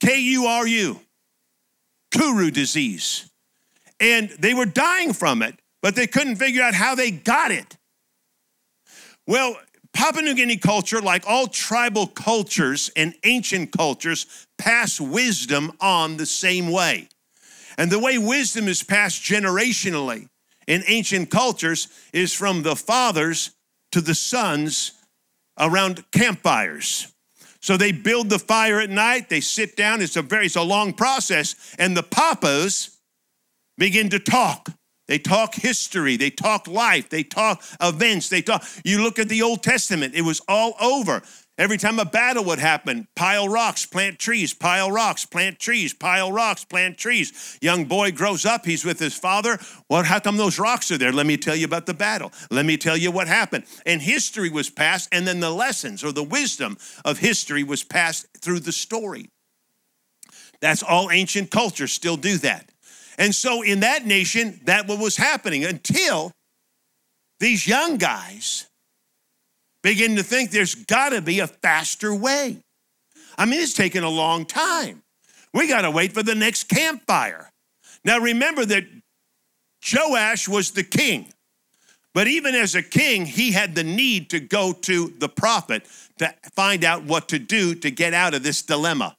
K 0.00 0.20
U 0.20 0.44
R 0.44 0.66
U. 0.66 1.00
Kuru 2.12 2.50
disease. 2.50 3.30
And 3.98 4.28
they 4.38 4.52
were 4.52 4.66
dying 4.66 5.14
from 5.14 5.40
it, 5.40 5.58
but 5.80 5.96
they 5.96 6.06
couldn't 6.06 6.36
figure 6.36 6.62
out 6.62 6.74
how 6.74 6.94
they 6.94 7.10
got 7.10 7.50
it. 7.50 7.76
Well, 9.26 9.56
Papua 9.92 10.22
New 10.22 10.34
Guinea 10.34 10.56
culture, 10.56 11.00
like 11.00 11.24
all 11.26 11.46
tribal 11.46 12.06
cultures 12.06 12.90
and 12.96 13.14
ancient 13.24 13.72
cultures, 13.72 14.46
pass 14.58 15.00
wisdom 15.00 15.72
on 15.80 16.16
the 16.16 16.26
same 16.26 16.70
way. 16.70 17.08
And 17.78 17.90
the 17.90 17.98
way 17.98 18.18
wisdom 18.18 18.68
is 18.68 18.82
passed 18.82 19.22
generationally 19.22 20.28
in 20.66 20.82
ancient 20.86 21.30
cultures 21.30 21.88
is 22.12 22.32
from 22.32 22.62
the 22.62 22.76
fathers 22.76 23.50
to 23.92 24.00
the 24.00 24.14
sons 24.14 24.92
around 25.58 26.04
campfires. 26.10 27.12
So 27.60 27.76
they 27.76 27.92
build 27.92 28.28
the 28.28 28.38
fire 28.38 28.80
at 28.80 28.90
night, 28.90 29.28
they 29.28 29.40
sit 29.40 29.76
down, 29.76 30.02
it's 30.02 30.16
a 30.16 30.22
very 30.22 30.46
it's 30.46 30.56
a 30.56 30.62
long 30.62 30.92
process, 30.92 31.74
and 31.78 31.96
the 31.96 32.02
papas 32.02 32.98
begin 33.78 34.10
to 34.10 34.18
talk. 34.18 34.68
They 35.06 35.18
talk 35.18 35.54
history, 35.54 36.16
they 36.16 36.30
talk 36.30 36.66
life, 36.66 37.10
they 37.10 37.22
talk 37.22 37.62
events, 37.80 38.30
they 38.30 38.40
talk. 38.40 38.64
You 38.84 39.02
look 39.02 39.18
at 39.18 39.28
the 39.28 39.42
Old 39.42 39.62
Testament, 39.62 40.14
it 40.14 40.22
was 40.22 40.40
all 40.48 40.74
over. 40.80 41.22
Every 41.56 41.76
time 41.76 42.00
a 42.00 42.04
battle 42.04 42.42
would 42.46 42.58
happen, 42.58 43.06
pile 43.14 43.48
rocks, 43.48 43.86
plant 43.86 44.18
trees, 44.18 44.52
pile 44.52 44.90
rocks, 44.90 45.24
plant 45.24 45.60
trees, 45.60 45.94
pile 45.94 46.32
rocks, 46.32 46.64
plant 46.64 46.98
trees. 46.98 47.58
Young 47.60 47.84
boy 47.84 48.10
grows 48.10 48.44
up, 48.44 48.64
he's 48.64 48.84
with 48.84 48.98
his 48.98 49.14
father. 49.14 49.58
Well, 49.88 50.02
how 50.02 50.18
come 50.18 50.36
those 50.36 50.58
rocks 50.58 50.90
are 50.90 50.98
there? 50.98 51.12
Let 51.12 51.26
me 51.26 51.36
tell 51.36 51.54
you 51.54 51.66
about 51.66 51.86
the 51.86 51.94
battle. 51.94 52.32
Let 52.50 52.66
me 52.66 52.76
tell 52.76 52.96
you 52.96 53.12
what 53.12 53.28
happened. 53.28 53.64
And 53.86 54.02
history 54.02 54.50
was 54.50 54.68
passed, 54.68 55.08
and 55.12 55.28
then 55.28 55.38
the 55.38 55.50
lessons 55.50 56.02
or 56.02 56.10
the 56.10 56.24
wisdom 56.24 56.76
of 57.04 57.18
history 57.18 57.62
was 57.62 57.84
passed 57.84 58.26
through 58.40 58.60
the 58.60 58.72
story. 58.72 59.28
That's 60.60 60.82
all 60.82 61.10
ancient 61.12 61.52
cultures 61.52 61.92
still 61.92 62.16
do 62.16 62.38
that. 62.38 62.70
And 63.18 63.34
so 63.34 63.62
in 63.62 63.80
that 63.80 64.06
nation, 64.06 64.60
that 64.64 64.86
what 64.86 64.98
was 64.98 65.16
happening 65.16 65.64
until 65.64 66.32
these 67.40 67.66
young 67.66 67.96
guys 67.96 68.66
begin 69.82 70.16
to 70.16 70.22
think 70.22 70.50
there's 70.50 70.74
got 70.74 71.10
to 71.10 71.20
be 71.20 71.40
a 71.40 71.46
faster 71.46 72.14
way. 72.14 72.58
I 73.36 73.44
mean, 73.44 73.60
it's 73.60 73.74
taken 73.74 74.02
a 74.02 74.08
long 74.08 74.46
time. 74.46 75.02
We 75.52 75.68
got 75.68 75.82
to 75.82 75.90
wait 75.90 76.12
for 76.12 76.22
the 76.22 76.34
next 76.34 76.64
campfire. 76.64 77.50
Now, 78.04 78.18
remember 78.18 78.64
that 78.64 78.84
Joash 79.92 80.48
was 80.48 80.72
the 80.72 80.82
king, 80.82 81.26
but 82.12 82.26
even 82.26 82.54
as 82.54 82.74
a 82.74 82.82
king, 82.82 83.26
he 83.26 83.52
had 83.52 83.74
the 83.74 83.84
need 83.84 84.30
to 84.30 84.40
go 84.40 84.72
to 84.72 85.12
the 85.18 85.28
prophet 85.28 85.84
to 86.18 86.32
find 86.54 86.84
out 86.84 87.04
what 87.04 87.28
to 87.28 87.38
do 87.38 87.74
to 87.76 87.90
get 87.90 88.14
out 88.14 88.34
of 88.34 88.42
this 88.42 88.62
dilemma. 88.62 89.16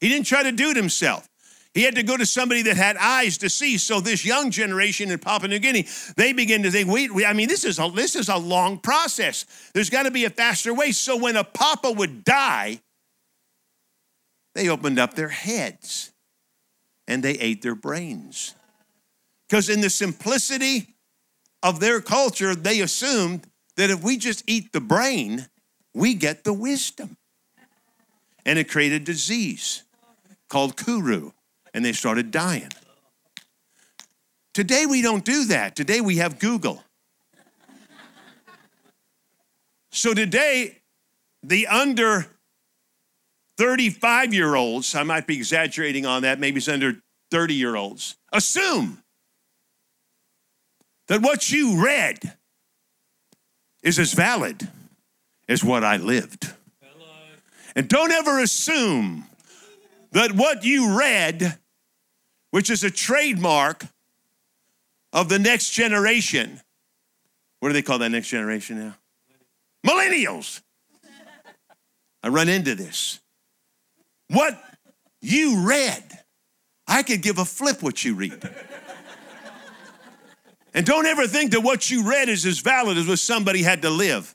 He 0.00 0.08
didn't 0.08 0.26
try 0.26 0.44
to 0.44 0.52
do 0.52 0.70
it 0.70 0.76
himself. 0.76 1.28
He 1.74 1.82
had 1.82 1.94
to 1.96 2.02
go 2.02 2.16
to 2.16 2.26
somebody 2.26 2.62
that 2.62 2.76
had 2.76 2.96
eyes 2.96 3.38
to 3.38 3.50
see. 3.50 3.78
So 3.78 4.00
this 4.00 4.24
young 4.24 4.50
generation 4.50 5.10
in 5.10 5.18
Papua 5.18 5.48
New 5.48 5.58
Guinea, 5.58 5.86
they 6.16 6.32
begin 6.32 6.62
to 6.62 6.70
think, 6.70 6.90
wait, 6.90 7.10
I 7.26 7.32
mean, 7.32 7.48
this 7.48 7.64
is 7.64 7.78
a 7.78 7.90
this 7.94 8.16
is 8.16 8.28
a 8.28 8.36
long 8.36 8.78
process. 8.78 9.44
There's 9.74 9.90
got 9.90 10.04
to 10.04 10.10
be 10.10 10.24
a 10.24 10.30
faster 10.30 10.72
way. 10.74 10.92
So 10.92 11.16
when 11.16 11.36
a 11.36 11.44
papa 11.44 11.92
would 11.92 12.24
die, 12.24 12.80
they 14.54 14.68
opened 14.68 14.98
up 14.98 15.14
their 15.14 15.28
heads 15.28 16.12
and 17.06 17.22
they 17.22 17.34
ate 17.34 17.62
their 17.62 17.74
brains. 17.74 18.54
Because 19.48 19.68
in 19.68 19.80
the 19.80 19.90
simplicity 19.90 20.94
of 21.62 21.80
their 21.80 22.00
culture, 22.00 22.54
they 22.54 22.80
assumed 22.80 23.46
that 23.76 23.90
if 23.90 24.02
we 24.02 24.16
just 24.16 24.42
eat 24.46 24.72
the 24.72 24.80
brain, 24.80 25.46
we 25.94 26.14
get 26.14 26.44
the 26.44 26.52
wisdom. 26.52 27.16
And 28.44 28.58
it 28.58 28.68
created 28.68 29.04
disease 29.04 29.84
called 30.48 30.76
kuru 30.76 31.32
and 31.78 31.84
they 31.84 31.92
started 31.92 32.32
dying. 32.32 32.68
Today 34.52 34.84
we 34.84 35.00
don't 35.00 35.24
do 35.24 35.44
that. 35.44 35.76
Today 35.76 36.00
we 36.00 36.16
have 36.16 36.40
Google. 36.40 36.82
So 39.92 40.12
today, 40.12 40.78
the 41.44 41.68
under 41.68 42.26
35 43.58 44.34
year 44.34 44.56
olds, 44.56 44.92
I 44.96 45.04
might 45.04 45.28
be 45.28 45.36
exaggerating 45.36 46.04
on 46.04 46.22
that, 46.22 46.40
maybe 46.40 46.56
it's 46.56 46.66
under 46.66 46.96
30 47.30 47.54
year 47.54 47.76
olds, 47.76 48.16
assume 48.32 49.00
that 51.06 51.22
what 51.22 51.48
you 51.48 51.80
read 51.80 52.18
is 53.84 54.00
as 54.00 54.12
valid 54.14 54.68
as 55.48 55.62
what 55.62 55.84
I 55.84 55.96
lived. 55.98 56.52
And 57.76 57.88
don't 57.88 58.10
ever 58.10 58.40
assume 58.40 59.26
that 60.12 60.32
what 60.32 60.64
you 60.64 60.98
read, 60.98 61.58
which 62.50 62.70
is 62.70 62.84
a 62.84 62.90
trademark 62.90 63.84
of 65.12 65.28
the 65.28 65.38
next 65.38 65.70
generation, 65.70 66.60
what 67.60 67.70
do 67.70 67.72
they 67.72 67.82
call 67.82 67.98
that 67.98 68.10
next 68.10 68.28
generation 68.28 68.78
now? 68.78 68.96
Millennials. 69.86 70.60
I 72.22 72.28
run 72.28 72.48
into 72.48 72.74
this. 72.74 73.20
What 74.28 74.60
you 75.20 75.66
read, 75.66 76.04
I 76.86 77.02
could 77.02 77.22
give 77.22 77.38
a 77.38 77.44
flip 77.44 77.82
what 77.82 78.04
you 78.04 78.14
read. 78.14 78.42
And 80.74 80.86
don't 80.86 81.06
ever 81.06 81.26
think 81.26 81.50
that 81.52 81.60
what 81.60 81.90
you 81.90 82.08
read 82.08 82.28
is 82.28 82.46
as 82.46 82.60
valid 82.60 82.98
as 82.98 83.08
what 83.08 83.18
somebody 83.18 83.62
had 83.62 83.82
to 83.82 83.90
live. 83.90 84.32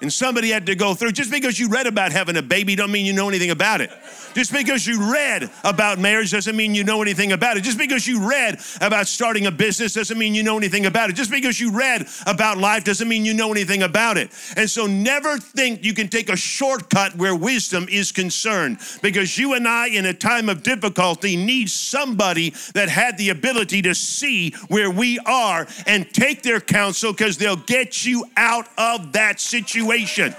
And 0.00 0.12
somebody 0.12 0.50
had 0.50 0.66
to 0.66 0.74
go 0.74 0.94
through. 0.94 1.12
Just 1.12 1.30
because 1.30 1.60
you 1.60 1.68
read 1.68 1.86
about 1.86 2.10
having 2.10 2.36
a 2.36 2.42
baby 2.42 2.74
don't 2.74 2.90
mean 2.90 3.06
you 3.06 3.12
know 3.12 3.28
anything 3.28 3.50
about 3.50 3.80
it. 3.80 3.90
Just 4.34 4.52
because 4.52 4.86
you 4.86 5.12
read 5.12 5.50
about 5.64 5.98
marriage 5.98 6.30
doesn't 6.30 6.56
mean 6.56 6.74
you 6.74 6.84
know 6.84 7.02
anything 7.02 7.32
about 7.32 7.56
it. 7.56 7.62
Just 7.62 7.78
because 7.78 8.06
you 8.06 8.26
read 8.28 8.58
about 8.80 9.06
starting 9.06 9.46
a 9.46 9.50
business 9.50 9.94
doesn't 9.94 10.18
mean 10.18 10.34
you 10.34 10.42
know 10.42 10.56
anything 10.56 10.86
about 10.86 11.10
it. 11.10 11.16
Just 11.16 11.30
because 11.30 11.60
you 11.60 11.70
read 11.72 12.06
about 12.26 12.58
life 12.58 12.84
doesn't 12.84 13.08
mean 13.08 13.24
you 13.24 13.34
know 13.34 13.50
anything 13.50 13.82
about 13.82 14.16
it. 14.16 14.30
And 14.56 14.68
so 14.68 14.86
never 14.86 15.38
think 15.38 15.84
you 15.84 15.92
can 15.92 16.08
take 16.08 16.28
a 16.30 16.36
shortcut 16.36 17.14
where 17.16 17.34
wisdom 17.34 17.86
is 17.90 18.12
concerned 18.12 18.78
because 19.02 19.36
you 19.36 19.54
and 19.54 19.68
I, 19.68 19.88
in 19.88 20.06
a 20.06 20.14
time 20.14 20.48
of 20.48 20.62
difficulty, 20.62 21.36
need 21.36 21.68
somebody 21.68 22.50
that 22.74 22.88
had 22.88 23.18
the 23.18 23.30
ability 23.30 23.82
to 23.82 23.94
see 23.94 24.52
where 24.68 24.90
we 24.90 25.18
are 25.20 25.66
and 25.86 26.12
take 26.12 26.42
their 26.42 26.60
counsel 26.60 27.12
because 27.12 27.36
they'll 27.36 27.56
get 27.56 28.04
you 28.04 28.24
out 28.36 28.68
of 28.78 29.12
that 29.12 29.40
situation. 29.40 30.34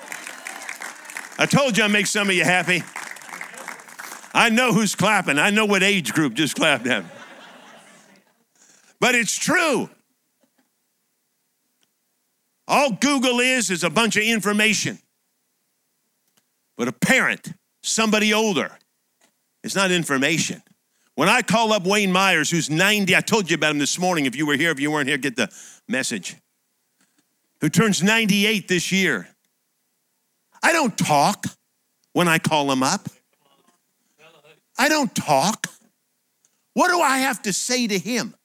I 1.38 1.45
told 1.45 1.77
you 1.77 1.83
I'd 1.83 1.91
make 1.91 2.07
some 2.07 2.29
of 2.29 2.35
you 2.35 2.43
happy. 2.43 2.83
I 4.33 4.49
know 4.49 4.73
who's 4.73 4.95
clapping. 4.95 5.37
I 5.37 5.51
know 5.51 5.65
what 5.65 5.83
age 5.83 6.13
group 6.13 6.33
just 6.33 6.55
clapped 6.55 6.87
at. 6.87 7.05
But 8.99 9.15
it's 9.15 9.37
true. 9.37 9.89
All 12.67 12.91
Google 12.91 13.39
is 13.39 13.69
is 13.69 13.83
a 13.83 13.89
bunch 13.89 14.15
of 14.15 14.23
information. 14.23 14.99
But 16.77 16.87
a 16.87 16.91
parent, 16.91 17.53
somebody 17.83 18.33
older, 18.33 18.71
it's 19.63 19.75
not 19.75 19.91
information. 19.91 20.63
When 21.15 21.29
I 21.29 21.43
call 21.43 21.71
up 21.71 21.85
Wayne 21.85 22.11
Myers, 22.11 22.49
who's 22.49 22.69
90, 22.69 23.15
I 23.15 23.21
told 23.21 23.51
you 23.51 23.55
about 23.55 23.71
him 23.71 23.77
this 23.77 23.99
morning. 23.99 24.25
If 24.25 24.35
you 24.35 24.47
were 24.47 24.55
here, 24.55 24.71
if 24.71 24.79
you 24.79 24.89
weren't 24.89 25.07
here, 25.07 25.17
get 25.17 25.35
the 25.35 25.49
message. 25.87 26.35
Who 27.61 27.69
turns 27.69 28.01
98 28.01 28.67
this 28.67 28.91
year. 28.91 29.27
I 30.63 30.73
don't 30.73 30.97
talk 30.97 31.45
when 32.13 32.27
I 32.27 32.39
call 32.39 32.71
him 32.71 32.81
up. 32.81 33.07
I 34.83 34.89
don't 34.89 35.15
talk. 35.15 35.67
What 36.73 36.89
do 36.89 36.99
I 36.99 37.19
have 37.19 37.41
to 37.43 37.53
say 37.53 37.87
to 37.87 37.97
him? 37.97 38.35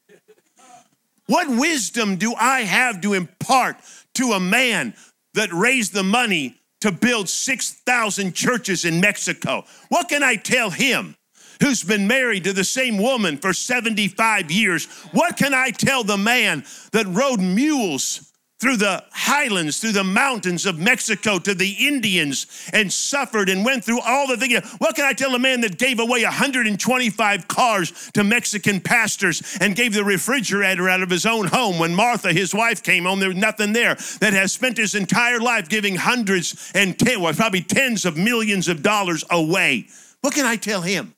What 1.27 1.49
wisdom 1.49 2.15
do 2.15 2.33
I 2.33 2.61
have 2.61 3.01
to 3.01 3.15
impart 3.15 3.79
to 4.15 4.31
a 4.31 4.39
man 4.39 4.95
that 5.35 5.53
raised 5.53 5.95
the 5.95 6.05
money 6.05 6.55
to 6.83 6.93
build 6.93 7.29
6,000 7.29 8.37
churches 8.37 8.85
in 8.85 9.01
Mexico? 9.01 9.65
What 9.89 10.09
can 10.09 10.23
I 10.23 10.37
tell 10.37 10.71
him 10.71 11.17
who's 11.61 11.83
been 11.83 12.07
married 12.07 12.45
to 12.45 12.53
the 12.53 12.63
same 12.63 12.99
woman 12.99 13.37
for 13.37 13.53
75 13.53 14.53
years? 14.53 14.87
What 15.11 15.37
can 15.37 15.53
I 15.53 15.71
tell 15.71 16.05
the 16.05 16.19
man 16.19 16.65
that 16.93 17.09
rode 17.09 17.41
mules 17.41 18.28
through 18.61 18.77
the 18.77 19.05
highlands, 19.13 19.79
through 19.79 19.93
the 19.93 20.03
mountains 20.03 20.67
of 20.67 20.79
Mexico 20.79 21.39
to 21.39 21.55
the 21.55 21.87
Indians 21.87 22.47
and 22.73 22.93
suffered 22.93 23.49
and 23.49 23.65
went 23.65 23.85
through 23.85 24.01
all 24.01 24.27
the 24.27 24.37
things. 24.37 24.59
What 24.79 24.97
can 24.97 25.05
I 25.05 25.13
tell 25.13 25.35
a 25.35 25.39
man 25.39 25.61
that 25.61 25.79
gave 25.79 26.01
away 26.01 26.25
125 26.25 27.49
cars 27.49 28.11
to 28.15 28.25
Mexican 28.25 28.81
pastors 28.81 29.57
and 29.61 29.77
gave 29.77 29.95
the 29.95 30.03
refrigerator 30.03 30.89
out 30.89 31.03
of 31.03 31.11
his 31.11 31.25
own 31.25 31.47
home 31.47 31.79
when 31.79 31.95
Martha, 31.95 32.33
his 32.33 32.53
wife, 32.53 32.83
came 32.83 33.05
home? 33.05 33.21
There 33.21 33.29
was 33.29 33.39
nothing 33.39 33.73
there. 33.73 33.95
That 34.21 34.33
has 34.33 34.53
spent 34.53 34.77
his 34.77 34.97
entire 34.97 35.39
life 35.39 35.69
giving 35.69 35.95
hundreds 35.95 36.73
and 36.75 36.99
ten, 36.99 37.21
well, 37.21 37.35
probably 37.35 37.63
tens 37.63 38.05
of 38.05 38.17
millions 38.17 38.67
of 38.67 38.83
dollars 38.83 39.25
away. 39.31 39.87
What 40.21 40.35
can 40.35 40.47
I 40.47 40.57
tell 40.57 40.81
him? 40.81 41.15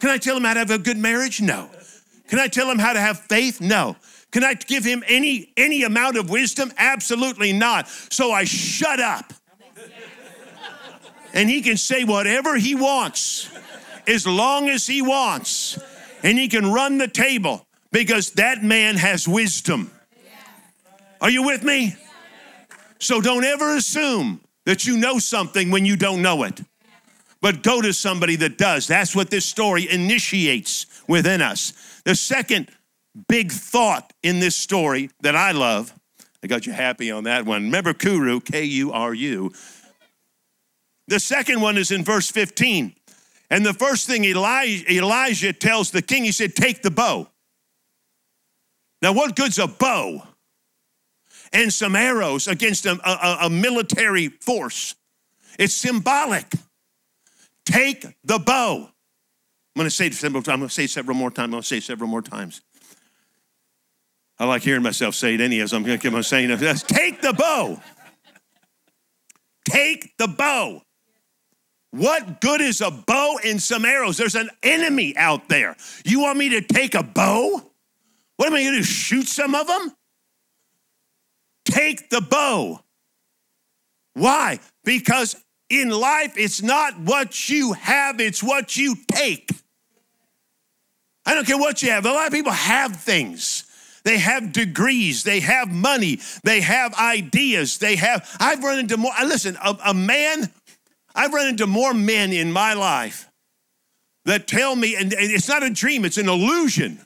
Can 0.00 0.10
I 0.10 0.18
tell 0.18 0.36
him 0.36 0.42
how 0.42 0.54
to 0.54 0.60
have 0.60 0.70
a 0.70 0.78
good 0.78 0.98
marriage? 0.98 1.40
No. 1.40 1.70
Can 2.28 2.40
I 2.40 2.48
tell 2.48 2.68
him 2.68 2.78
how 2.78 2.92
to 2.92 3.00
have 3.00 3.20
faith? 3.20 3.60
No. 3.60 3.96
Can 4.34 4.42
I 4.42 4.54
give 4.54 4.84
him 4.84 5.04
any 5.06 5.52
any 5.56 5.84
amount 5.84 6.16
of 6.16 6.28
wisdom? 6.28 6.72
Absolutely 6.76 7.52
not. 7.52 7.86
So 7.88 8.32
I 8.32 8.42
shut 8.42 8.98
up. 8.98 9.32
And 11.32 11.48
he 11.48 11.62
can 11.62 11.76
say 11.76 12.02
whatever 12.02 12.56
he 12.56 12.74
wants 12.74 13.48
as 14.08 14.26
long 14.26 14.68
as 14.68 14.88
he 14.88 15.02
wants. 15.02 15.78
And 16.24 16.36
he 16.36 16.48
can 16.48 16.72
run 16.72 16.98
the 16.98 17.06
table 17.06 17.64
because 17.92 18.32
that 18.32 18.64
man 18.64 18.96
has 18.96 19.28
wisdom. 19.28 19.92
Are 21.20 21.30
you 21.30 21.44
with 21.44 21.62
me? 21.62 21.94
So 22.98 23.20
don't 23.20 23.44
ever 23.44 23.76
assume 23.76 24.40
that 24.66 24.84
you 24.84 24.96
know 24.96 25.20
something 25.20 25.70
when 25.70 25.86
you 25.86 25.96
don't 25.96 26.22
know 26.22 26.42
it. 26.42 26.60
But 27.40 27.62
go 27.62 27.80
to 27.80 27.92
somebody 27.92 28.34
that 28.36 28.58
does. 28.58 28.88
That's 28.88 29.14
what 29.14 29.30
this 29.30 29.44
story 29.44 29.88
initiates 29.88 30.86
within 31.06 31.40
us. 31.40 31.72
The 32.04 32.16
second 32.16 32.68
big 33.28 33.52
thought 33.52 34.12
in 34.22 34.40
this 34.40 34.56
story 34.56 35.10
that 35.20 35.36
I 35.36 35.52
love. 35.52 35.92
I 36.42 36.46
got 36.46 36.66
you 36.66 36.72
happy 36.72 37.10
on 37.10 37.24
that 37.24 37.46
one. 37.46 37.64
Remember 37.64 37.94
Kuru, 37.94 38.40
K 38.40 38.64
U 38.64 38.92
R 38.92 39.14
U. 39.14 39.52
The 41.06 41.20
second 41.20 41.60
one 41.60 41.76
is 41.76 41.90
in 41.90 42.04
verse 42.04 42.30
15. 42.30 42.94
And 43.50 43.64
the 43.64 43.74
first 43.74 44.06
thing 44.06 44.24
Elijah, 44.24 44.90
Elijah 44.92 45.52
tells 45.52 45.90
the 45.90 46.02
king, 46.02 46.24
he 46.24 46.32
said, 46.32 46.54
Take 46.54 46.82
the 46.82 46.90
bow. 46.90 47.28
Now, 49.02 49.12
what 49.12 49.36
good's 49.36 49.58
a 49.58 49.66
bow 49.66 50.22
and 51.52 51.72
some 51.72 51.94
arrows 51.94 52.48
against 52.48 52.86
a, 52.86 52.98
a, 53.06 53.46
a 53.46 53.50
military 53.50 54.28
force? 54.28 54.94
It's 55.58 55.74
symbolic. 55.74 56.50
Take 57.64 58.06
the 58.24 58.38
bow. 58.38 58.76
I'm 58.76 59.80
going 59.80 59.86
to 59.86 59.94
say 59.94 60.10
several. 60.10 60.42
I'm 60.46 60.58
going 60.58 60.68
to 60.68 60.74
say 60.74 60.86
several 60.86 61.16
more 61.16 61.30
times. 61.30 61.46
I'm 61.46 61.50
going 61.50 61.62
to 61.62 61.68
say 61.68 61.80
several 61.80 62.08
more 62.08 62.22
times. 62.22 62.62
I 64.38 64.46
like 64.46 64.62
hearing 64.62 64.82
myself 64.82 65.14
say 65.14 65.34
it 65.34 65.40
anyways. 65.40 65.72
I'm 65.72 65.84
going 65.84 65.98
to 65.98 66.02
keep 66.02 66.14
on 66.14 66.22
saying 66.22 66.50
it. 66.50 66.58
Take 66.86 67.20
the 67.20 67.32
bow. 67.32 67.80
Take 69.64 70.16
the 70.16 70.28
bow. 70.28 70.82
What 71.92 72.40
good 72.40 72.60
is 72.60 72.80
a 72.80 72.90
bow 72.90 73.38
and 73.44 73.62
some 73.62 73.84
arrows? 73.84 74.16
There's 74.16 74.34
an 74.34 74.50
enemy 74.64 75.16
out 75.16 75.48
there. 75.48 75.76
You 76.04 76.20
want 76.20 76.38
me 76.38 76.48
to 76.50 76.60
take 76.60 76.94
a 76.96 77.04
bow? 77.04 77.62
What 78.36 78.48
am 78.48 78.54
I 78.54 78.64
going 78.64 78.76
to? 78.76 78.82
Shoot 78.82 79.28
some 79.28 79.54
of 79.54 79.68
them? 79.68 79.92
Take 81.64 82.10
the 82.10 82.20
bow. 82.20 82.80
Why? 84.14 84.58
Because 84.84 85.36
in 85.70 85.90
life, 85.90 86.34
it's 86.36 86.62
not 86.62 86.98
what 86.98 87.48
you 87.48 87.72
have, 87.74 88.20
it's 88.20 88.42
what 88.42 88.76
you 88.76 88.96
take. 89.10 89.50
I 91.24 91.34
don't 91.34 91.46
care 91.46 91.58
what 91.58 91.82
you 91.82 91.90
have. 91.90 92.04
A 92.04 92.12
lot 92.12 92.26
of 92.26 92.32
people 92.32 92.52
have 92.52 92.96
things. 92.96 93.64
They 94.04 94.18
have 94.18 94.52
degrees, 94.52 95.24
they 95.24 95.40
have 95.40 95.70
money, 95.70 96.20
they 96.42 96.60
have 96.60 96.94
ideas, 96.94 97.78
they 97.78 97.96
have. 97.96 98.28
I've 98.38 98.62
run 98.62 98.78
into 98.78 98.98
more. 98.98 99.12
Listen, 99.24 99.56
a, 99.64 99.76
a 99.86 99.94
man, 99.94 100.50
I've 101.14 101.32
run 101.32 101.48
into 101.48 101.66
more 101.66 101.94
men 101.94 102.32
in 102.32 102.52
my 102.52 102.74
life 102.74 103.30
that 104.26 104.46
tell 104.46 104.76
me, 104.76 104.94
and 104.94 105.14
it's 105.16 105.48
not 105.48 105.62
a 105.62 105.70
dream, 105.70 106.04
it's 106.04 106.18
an 106.18 106.28
illusion. 106.28 107.00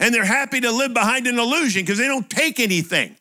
And 0.00 0.12
they're 0.14 0.24
happy 0.24 0.60
to 0.60 0.70
live 0.70 0.92
behind 0.92 1.26
an 1.26 1.38
illusion 1.38 1.82
because 1.82 1.98
they 1.98 2.06
don't 2.06 2.28
take 2.28 2.58
anything. 2.60 3.16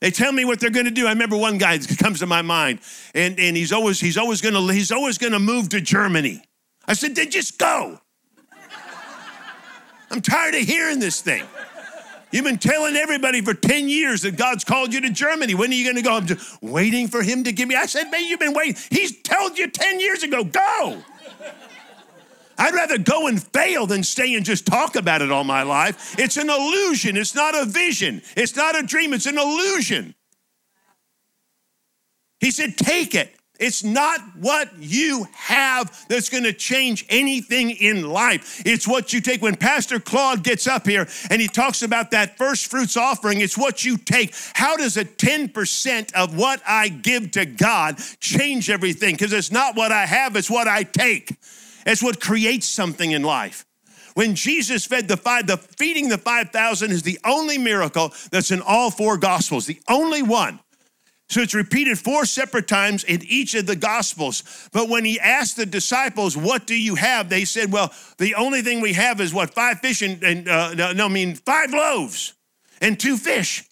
They 0.00 0.10
tell 0.10 0.32
me 0.32 0.44
what 0.44 0.58
they're 0.58 0.70
going 0.70 0.86
to 0.86 0.90
do. 0.92 1.06
I 1.06 1.10
remember 1.10 1.36
one 1.36 1.58
guy 1.58 1.76
that 1.76 1.98
comes 1.98 2.18
to 2.20 2.26
my 2.26 2.42
mind, 2.42 2.80
and, 3.14 3.38
and 3.38 3.56
he's 3.56 3.72
always 3.72 4.00
he's 4.00 4.18
always 4.18 4.40
going 4.40 4.54
to 4.54 4.72
he's 4.72 4.90
always 4.90 5.16
going 5.16 5.32
to 5.32 5.38
move 5.38 5.68
to 5.70 5.80
Germany. 5.80 6.42
I 6.86 6.94
said, 6.94 7.14
then 7.14 7.30
just 7.30 7.56
go. 7.56 8.00
I'm 10.12 10.20
tired 10.20 10.54
of 10.54 10.60
hearing 10.60 10.98
this 11.00 11.22
thing. 11.22 11.44
You've 12.30 12.44
been 12.44 12.58
telling 12.58 12.96
everybody 12.96 13.40
for 13.40 13.54
10 13.54 13.88
years 13.88 14.22
that 14.22 14.36
God's 14.36 14.62
called 14.62 14.92
you 14.92 15.00
to 15.00 15.10
Germany. 15.10 15.54
When 15.54 15.70
are 15.70 15.74
you 15.74 15.84
going 15.84 15.96
to 15.96 16.02
go? 16.02 16.14
I'm 16.14 16.26
just 16.26 16.62
waiting 16.62 17.08
for 17.08 17.22
him 17.22 17.44
to 17.44 17.52
give 17.52 17.66
me. 17.68 17.76
I 17.76 17.86
said, 17.86 18.10
man, 18.10 18.24
you've 18.24 18.40
been 18.40 18.54
waiting. 18.54 18.76
He's 18.90 19.22
told 19.22 19.58
you 19.58 19.68
10 19.68 20.00
years 20.00 20.22
ago, 20.22 20.44
go. 20.44 21.02
I'd 22.58 22.74
rather 22.74 22.98
go 22.98 23.26
and 23.26 23.42
fail 23.42 23.86
than 23.86 24.02
stay 24.02 24.34
and 24.34 24.44
just 24.44 24.66
talk 24.66 24.96
about 24.96 25.22
it 25.22 25.32
all 25.32 25.44
my 25.44 25.62
life. 25.62 26.18
It's 26.18 26.36
an 26.36 26.50
illusion. 26.50 27.16
It's 27.16 27.34
not 27.34 27.54
a 27.54 27.64
vision. 27.64 28.22
It's 28.36 28.54
not 28.54 28.78
a 28.78 28.82
dream. 28.82 29.14
It's 29.14 29.26
an 29.26 29.38
illusion. 29.38 30.14
He 32.40 32.50
said, 32.50 32.76
take 32.76 33.14
it. 33.14 33.34
It's 33.62 33.84
not 33.84 34.18
what 34.40 34.70
you 34.76 35.28
have 35.34 36.06
that's 36.08 36.28
going 36.28 36.42
to 36.42 36.52
change 36.52 37.06
anything 37.08 37.70
in 37.70 38.08
life. 38.08 38.60
It's 38.66 38.88
what 38.88 39.12
you 39.12 39.20
take. 39.20 39.40
When 39.40 39.54
Pastor 39.54 40.00
Claude 40.00 40.42
gets 40.42 40.66
up 40.66 40.84
here 40.84 41.06
and 41.30 41.40
he 41.40 41.46
talks 41.46 41.82
about 41.82 42.10
that 42.10 42.36
first 42.36 42.68
fruits 42.68 42.96
offering, 42.96 43.40
it's 43.40 43.56
what 43.56 43.84
you 43.84 43.98
take. 43.98 44.34
How 44.54 44.76
does 44.76 44.96
a 44.96 45.04
10% 45.04 46.12
of 46.12 46.36
what 46.36 46.60
I 46.66 46.88
give 46.88 47.30
to 47.32 47.46
God 47.46 47.98
change 48.18 48.68
everything? 48.68 49.14
Because 49.14 49.32
it's 49.32 49.52
not 49.52 49.76
what 49.76 49.92
I 49.92 50.06
have, 50.06 50.34
it's 50.34 50.50
what 50.50 50.66
I 50.66 50.82
take. 50.82 51.36
It's 51.86 52.02
what 52.02 52.20
creates 52.20 52.66
something 52.66 53.12
in 53.12 53.22
life. 53.22 53.64
When 54.14 54.34
Jesus 54.34 54.86
fed 54.86 55.06
the 55.06 55.16
five, 55.16 55.46
the 55.46 55.56
feeding 55.56 56.08
the 56.08 56.18
5,000 56.18 56.90
is 56.90 57.04
the 57.04 57.20
only 57.24 57.58
miracle 57.58 58.12
that's 58.32 58.50
in 58.50 58.60
all 58.60 58.90
four 58.90 59.18
gospels, 59.18 59.66
the 59.66 59.80
only 59.88 60.22
one. 60.22 60.58
So 61.32 61.40
it's 61.40 61.54
repeated 61.54 61.98
four 61.98 62.26
separate 62.26 62.68
times 62.68 63.04
in 63.04 63.22
each 63.24 63.54
of 63.54 63.64
the 63.64 63.74
Gospels. 63.74 64.68
But 64.70 64.90
when 64.90 65.02
he 65.02 65.18
asked 65.18 65.56
the 65.56 65.64
disciples, 65.64 66.36
What 66.36 66.66
do 66.66 66.74
you 66.74 66.94
have? 66.94 67.30
they 67.30 67.46
said, 67.46 67.72
Well, 67.72 67.90
the 68.18 68.34
only 68.34 68.60
thing 68.60 68.82
we 68.82 68.92
have 68.92 69.18
is 69.18 69.32
what? 69.32 69.54
Five 69.54 69.80
fish 69.80 70.02
and, 70.02 70.22
and 70.22 70.46
uh, 70.46 70.92
no, 70.92 71.06
I 71.06 71.08
mean, 71.08 71.34
five 71.34 71.72
loaves 71.72 72.34
and 72.82 73.00
two 73.00 73.16
fish. 73.16 73.64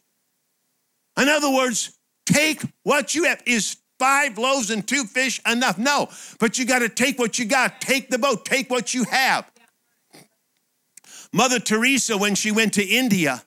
In 1.18 1.28
other 1.28 1.50
words, 1.50 1.98
take 2.24 2.62
what 2.82 3.14
you 3.14 3.24
have. 3.24 3.42
Is 3.44 3.76
five 3.98 4.38
loaves 4.38 4.70
and 4.70 4.88
two 4.88 5.04
fish 5.04 5.38
enough? 5.46 5.76
No, 5.76 6.08
but 6.38 6.58
you 6.58 6.64
got 6.64 6.78
to 6.78 6.88
take 6.88 7.18
what 7.18 7.38
you 7.38 7.44
got. 7.44 7.82
Take 7.82 8.08
the 8.08 8.18
boat, 8.18 8.46
take 8.46 8.70
what 8.70 8.94
you 8.94 9.04
have. 9.04 9.44
Mother 11.30 11.58
Teresa, 11.58 12.16
when 12.16 12.34
she 12.36 12.52
went 12.52 12.72
to 12.74 12.82
India, 12.82 13.42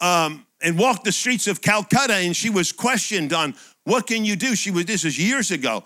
um, 0.00 0.44
and 0.62 0.78
walked 0.78 1.04
the 1.04 1.12
streets 1.12 1.46
of 1.46 1.60
Calcutta 1.60 2.14
and 2.14 2.36
she 2.36 2.50
was 2.50 2.72
questioned 2.72 3.32
on 3.32 3.54
what 3.84 4.06
can 4.06 4.24
you 4.24 4.36
do? 4.36 4.54
She 4.54 4.70
was, 4.70 4.84
this 4.84 5.04
is 5.04 5.18
years 5.18 5.50
ago. 5.50 5.84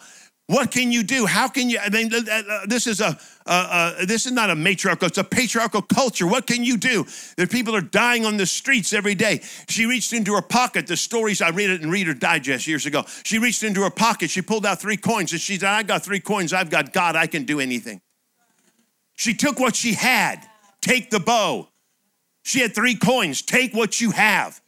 What 0.48 0.70
can 0.70 0.92
you 0.92 1.02
do? 1.02 1.26
How 1.26 1.48
can 1.48 1.68
you? 1.68 1.78
I 1.80 1.88
mean, 1.88 2.08
this 2.68 2.86
is 2.86 3.00
a 3.00 3.06
uh, 3.08 3.14
uh, 3.46 4.04
this 4.06 4.26
is 4.26 4.32
not 4.32 4.48
a 4.48 4.54
matriarchal; 4.54 5.08
it's 5.08 5.18
a 5.18 5.24
patriarchal 5.24 5.82
culture. 5.82 6.24
What 6.24 6.46
can 6.46 6.62
you 6.62 6.76
do? 6.76 7.04
The 7.36 7.48
people 7.48 7.74
are 7.74 7.80
dying 7.80 8.24
on 8.24 8.36
the 8.36 8.46
streets 8.46 8.92
every 8.92 9.16
day. 9.16 9.40
She 9.68 9.86
reached 9.86 10.12
into 10.12 10.34
her 10.34 10.42
pocket. 10.42 10.86
The 10.86 10.96
stories 10.96 11.42
I 11.42 11.48
read 11.48 11.70
it 11.70 11.82
in 11.82 11.90
Reader 11.90 12.14
Digest 12.14 12.68
years 12.68 12.86
ago. 12.86 13.04
She 13.24 13.40
reached 13.40 13.64
into 13.64 13.82
her 13.82 13.90
pocket. 13.90 14.30
She 14.30 14.40
pulled 14.40 14.64
out 14.64 14.80
three 14.80 14.96
coins, 14.96 15.32
and 15.32 15.40
she 15.40 15.58
said, 15.58 15.68
"I 15.68 15.82
got 15.82 16.04
three 16.04 16.20
coins. 16.20 16.52
I've 16.52 16.70
got 16.70 16.92
God. 16.92 17.16
I 17.16 17.26
can 17.26 17.42
do 17.42 17.58
anything." 17.58 18.00
She 19.16 19.34
took 19.34 19.58
what 19.58 19.74
she 19.74 19.94
had. 19.94 20.48
Take 20.80 21.10
the 21.10 21.18
bow. 21.18 21.68
She 22.44 22.60
had 22.60 22.72
three 22.72 22.94
coins. 22.94 23.42
Take 23.42 23.74
what 23.74 24.00
you 24.00 24.12
have. 24.12 24.60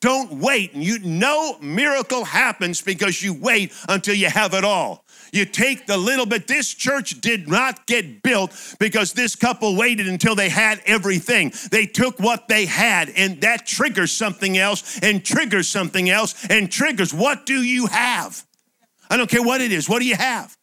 Don't 0.00 0.34
wait. 0.34 0.74
And 0.74 0.82
You 0.82 0.98
no 1.00 1.58
miracle 1.60 2.24
happens 2.24 2.80
because 2.80 3.22
you 3.22 3.34
wait 3.34 3.72
until 3.88 4.14
you 4.14 4.28
have 4.28 4.54
it 4.54 4.64
all. 4.64 5.04
You 5.32 5.44
take 5.44 5.86
the 5.86 5.96
little 5.96 6.24
bit. 6.24 6.46
This 6.46 6.72
church 6.72 7.20
did 7.20 7.48
not 7.48 7.86
get 7.86 8.22
built 8.22 8.76
because 8.78 9.12
this 9.12 9.34
couple 9.34 9.76
waited 9.76 10.08
until 10.08 10.34
they 10.34 10.48
had 10.48 10.80
everything. 10.86 11.52
They 11.70 11.86
took 11.86 12.18
what 12.18 12.48
they 12.48 12.64
had, 12.64 13.10
and 13.10 13.40
that 13.42 13.66
triggers 13.66 14.12
something 14.12 14.56
else, 14.56 14.98
and 15.00 15.24
triggers 15.24 15.68
something 15.68 16.08
else, 16.08 16.46
and 16.48 16.70
triggers. 16.70 17.12
What 17.12 17.44
do 17.44 17.62
you 17.62 17.86
have? 17.86 18.42
I 19.10 19.16
don't 19.16 19.28
care 19.28 19.42
what 19.42 19.60
it 19.60 19.72
is. 19.72 19.88
What 19.88 20.00
do 20.00 20.06
you 20.06 20.16
have? 20.16 20.56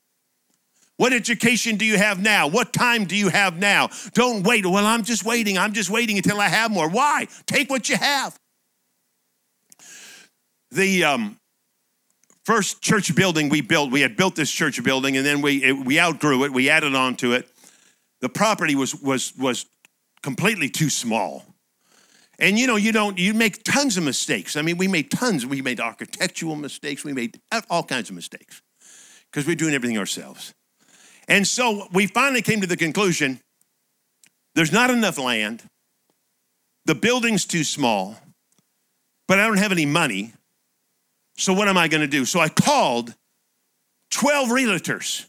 What 0.97 1.11
education 1.11 1.75
do 1.75 1.85
you 1.85 1.97
have 1.97 2.21
now? 2.21 2.47
What 2.47 2.71
time 2.71 3.05
do 3.05 3.17
you 3.17 3.27
have 3.29 3.59
now? 3.59 3.89
Don't 4.13 4.43
wait. 4.43 4.65
Well, 4.65 4.85
I'm 4.85 5.03
just 5.03 5.25
waiting. 5.25 5.57
I'm 5.57 5.73
just 5.73 5.89
waiting 5.89 6.17
until 6.17 6.39
I 6.39 6.47
have 6.47 6.71
more. 6.71 6.89
Why? 6.89 7.27
Take 7.45 7.69
what 7.69 7.89
you 7.89 7.97
have. 7.97 8.39
The 10.75 11.05
um, 11.05 11.37
first 12.43 12.81
church 12.81 13.15
building 13.15 13.47
we 13.47 13.61
built, 13.61 13.91
we 13.91 14.01
had 14.01 14.17
built 14.17 14.35
this 14.35 14.51
church 14.51 14.83
building 14.83 15.15
and 15.15 15.25
then 15.25 15.41
we, 15.41 15.63
it, 15.63 15.71
we 15.71 15.97
outgrew 15.97 16.43
it, 16.43 16.51
we 16.51 16.69
added 16.69 16.93
on 16.93 17.15
to 17.17 17.31
it. 17.31 17.47
The 18.19 18.27
property 18.27 18.75
was, 18.75 18.93
was, 18.93 19.33
was 19.37 19.65
completely 20.21 20.69
too 20.69 20.89
small. 20.89 21.45
And 22.39 22.59
you 22.59 22.67
know, 22.67 22.75
you 22.75 22.91
don't, 22.91 23.17
you 23.17 23.33
make 23.33 23.63
tons 23.63 23.95
of 23.95 24.03
mistakes. 24.03 24.57
I 24.57 24.63
mean, 24.63 24.77
we 24.77 24.89
made 24.89 25.09
tons. 25.09 25.45
We 25.45 25.61
made 25.61 25.79
architectural 25.79 26.57
mistakes. 26.57 27.05
We 27.05 27.13
made 27.13 27.39
all 27.69 27.83
kinds 27.83 28.09
of 28.09 28.15
mistakes 28.15 28.61
because 29.31 29.47
we're 29.47 29.55
doing 29.55 29.73
everything 29.73 29.97
ourselves. 29.97 30.53
And 31.29 31.47
so 31.47 31.87
we 31.93 32.05
finally 32.05 32.41
came 32.41 32.59
to 32.59 32.67
the 32.67 32.75
conclusion 32.75 33.39
there's 34.55 34.73
not 34.73 34.89
enough 34.89 35.17
land, 35.17 35.63
the 36.85 36.95
building's 36.95 37.45
too 37.45 37.63
small, 37.63 38.17
but 39.27 39.39
I 39.39 39.47
don't 39.47 39.57
have 39.57 39.71
any 39.71 39.85
money. 39.85 40.33
So 41.37 41.53
what 41.53 41.67
am 41.67 41.77
I 41.77 41.87
going 41.87 42.01
to 42.01 42.07
do? 42.07 42.25
So 42.25 42.39
I 42.39 42.49
called 42.49 43.15
12 44.11 44.49
realtors. 44.49 45.25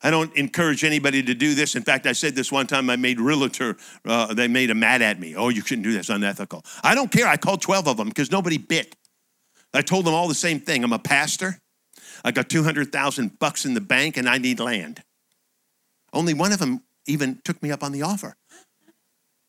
I 0.00 0.10
don't 0.10 0.34
encourage 0.36 0.84
anybody 0.84 1.22
to 1.24 1.34
do 1.34 1.54
this. 1.54 1.74
In 1.74 1.82
fact, 1.82 2.06
I 2.06 2.12
said 2.12 2.34
this 2.34 2.52
one 2.52 2.66
time. 2.66 2.88
I 2.88 2.96
made 2.96 3.20
realtor. 3.20 3.76
Uh, 4.04 4.32
they 4.32 4.46
made 4.46 4.70
a 4.70 4.74
mad 4.74 5.02
at 5.02 5.18
me. 5.18 5.34
Oh, 5.34 5.48
you 5.48 5.60
shouldn't 5.60 5.84
do 5.84 5.92
this. 5.92 6.08
Unethical. 6.08 6.64
I 6.84 6.94
don't 6.94 7.10
care. 7.10 7.26
I 7.26 7.36
called 7.36 7.62
12 7.62 7.88
of 7.88 7.96
them 7.96 8.08
because 8.08 8.30
nobody 8.30 8.58
bit. 8.58 8.94
I 9.74 9.82
told 9.82 10.06
them 10.06 10.14
all 10.14 10.28
the 10.28 10.34
same 10.34 10.60
thing. 10.60 10.84
I'm 10.84 10.92
a 10.92 10.98
pastor. 10.98 11.58
I 12.24 12.30
got 12.30 12.48
200,000 12.48 13.38
bucks 13.38 13.64
in 13.64 13.74
the 13.74 13.80
bank 13.80 14.16
and 14.16 14.28
I 14.28 14.38
need 14.38 14.60
land. 14.60 15.02
Only 16.12 16.32
one 16.32 16.52
of 16.52 16.58
them 16.58 16.82
even 17.06 17.40
took 17.44 17.62
me 17.62 17.70
up 17.70 17.82
on 17.82 17.92
the 17.92 18.02
offer. 18.02 18.36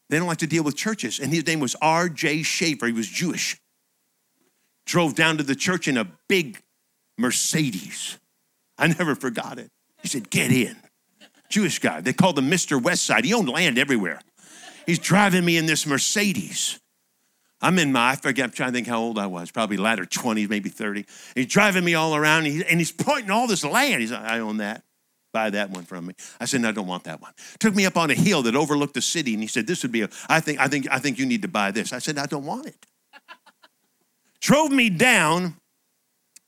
They 0.10 0.18
don't 0.18 0.28
like 0.28 0.40
to 0.40 0.48
deal 0.48 0.64
with 0.64 0.76
churches. 0.76 1.20
And 1.20 1.32
his 1.32 1.46
name 1.46 1.60
was 1.60 1.76
R.J. 1.82 2.44
Schaefer. 2.44 2.88
He 2.88 2.92
was 2.92 3.08
Jewish. 3.08 3.60
Drove 4.90 5.14
down 5.14 5.38
to 5.38 5.44
the 5.44 5.54
church 5.54 5.88
in 5.88 5.98
a 5.98 6.08
big 6.28 6.64
Mercedes. 7.16 8.18
I 8.76 8.88
never 8.88 9.14
forgot 9.14 9.60
it. 9.60 9.70
He 10.02 10.08
said, 10.08 10.32
Get 10.32 10.52
in. 10.52 10.76
Jewish 11.48 11.78
guy. 11.78 12.02
They 12.02 12.12
called 12.12 12.40
him 12.40 12.50
Mr. 12.50 12.82
Westside. 12.82 13.24
He 13.24 13.32
owned 13.36 13.50
land 13.50 13.78
everywhere. 13.78 14.20
He's 14.88 14.98
driving 14.98 15.46
me 15.46 15.58
in 15.58 15.68
this 15.68 15.86
Mercedes. 15.86 16.80
I'm 17.62 17.78
in 17.78 17.92
my, 17.92 18.12
I 18.12 18.16
forget, 18.16 18.46
I'm 18.46 18.52
trying 18.52 18.70
to 18.70 18.74
think 18.74 18.88
how 18.88 19.00
old 19.00 19.20
I 19.20 19.28
was, 19.28 19.52
probably 19.52 19.78
latter 19.78 20.06
20s, 20.06 20.50
maybe 20.50 20.70
30. 20.70 21.06
He's 21.36 21.46
driving 21.46 21.86
me 21.86 21.94
all 21.94 22.16
around 22.16 22.48
and, 22.48 22.64
and 22.64 22.80
he's 22.80 22.92
pointing 22.92 23.30
all 23.30 23.46
this 23.46 23.64
land. 23.64 24.02
He's 24.02 24.12
like, 24.12 24.24
I 24.24 24.40
own 24.40 24.58
that. 24.58 24.84
Buy 25.34 25.52
that 25.52 25.70
one 25.70 25.84
from 25.84 26.08
me. 26.08 26.16
I 26.40 26.46
said, 26.46 26.62
no, 26.62 26.70
I 26.70 26.72
don't 26.72 26.88
want 26.88 27.04
that 27.04 27.22
one. 27.22 27.34
Took 27.60 27.76
me 27.76 27.86
up 27.86 27.96
on 27.96 28.10
a 28.10 28.16
hill 28.16 28.42
that 28.44 28.56
overlooked 28.56 28.96
the 28.96 29.04
city, 29.04 29.34
and 29.36 29.44
he 29.44 29.48
said, 29.48 29.68
This 29.68 29.84
would 29.84 29.92
be 29.92 30.02
a, 30.02 30.10
I 30.28 30.40
think, 30.40 30.60
I 30.60 30.68
think, 30.68 30.88
I 30.90 30.98
think 30.98 31.20
you 31.20 31.28
need 31.28 31.44
to 31.44 31.48
buy 31.48 31.70
this. 31.70 31.94
I 31.94 32.00
said, 32.00 32.18
I 32.18 32.26
don't 32.26 32.46
want 32.46 32.66
it. 32.66 32.88
Drove 34.42 34.72
me 34.72 34.90
down. 34.90 35.56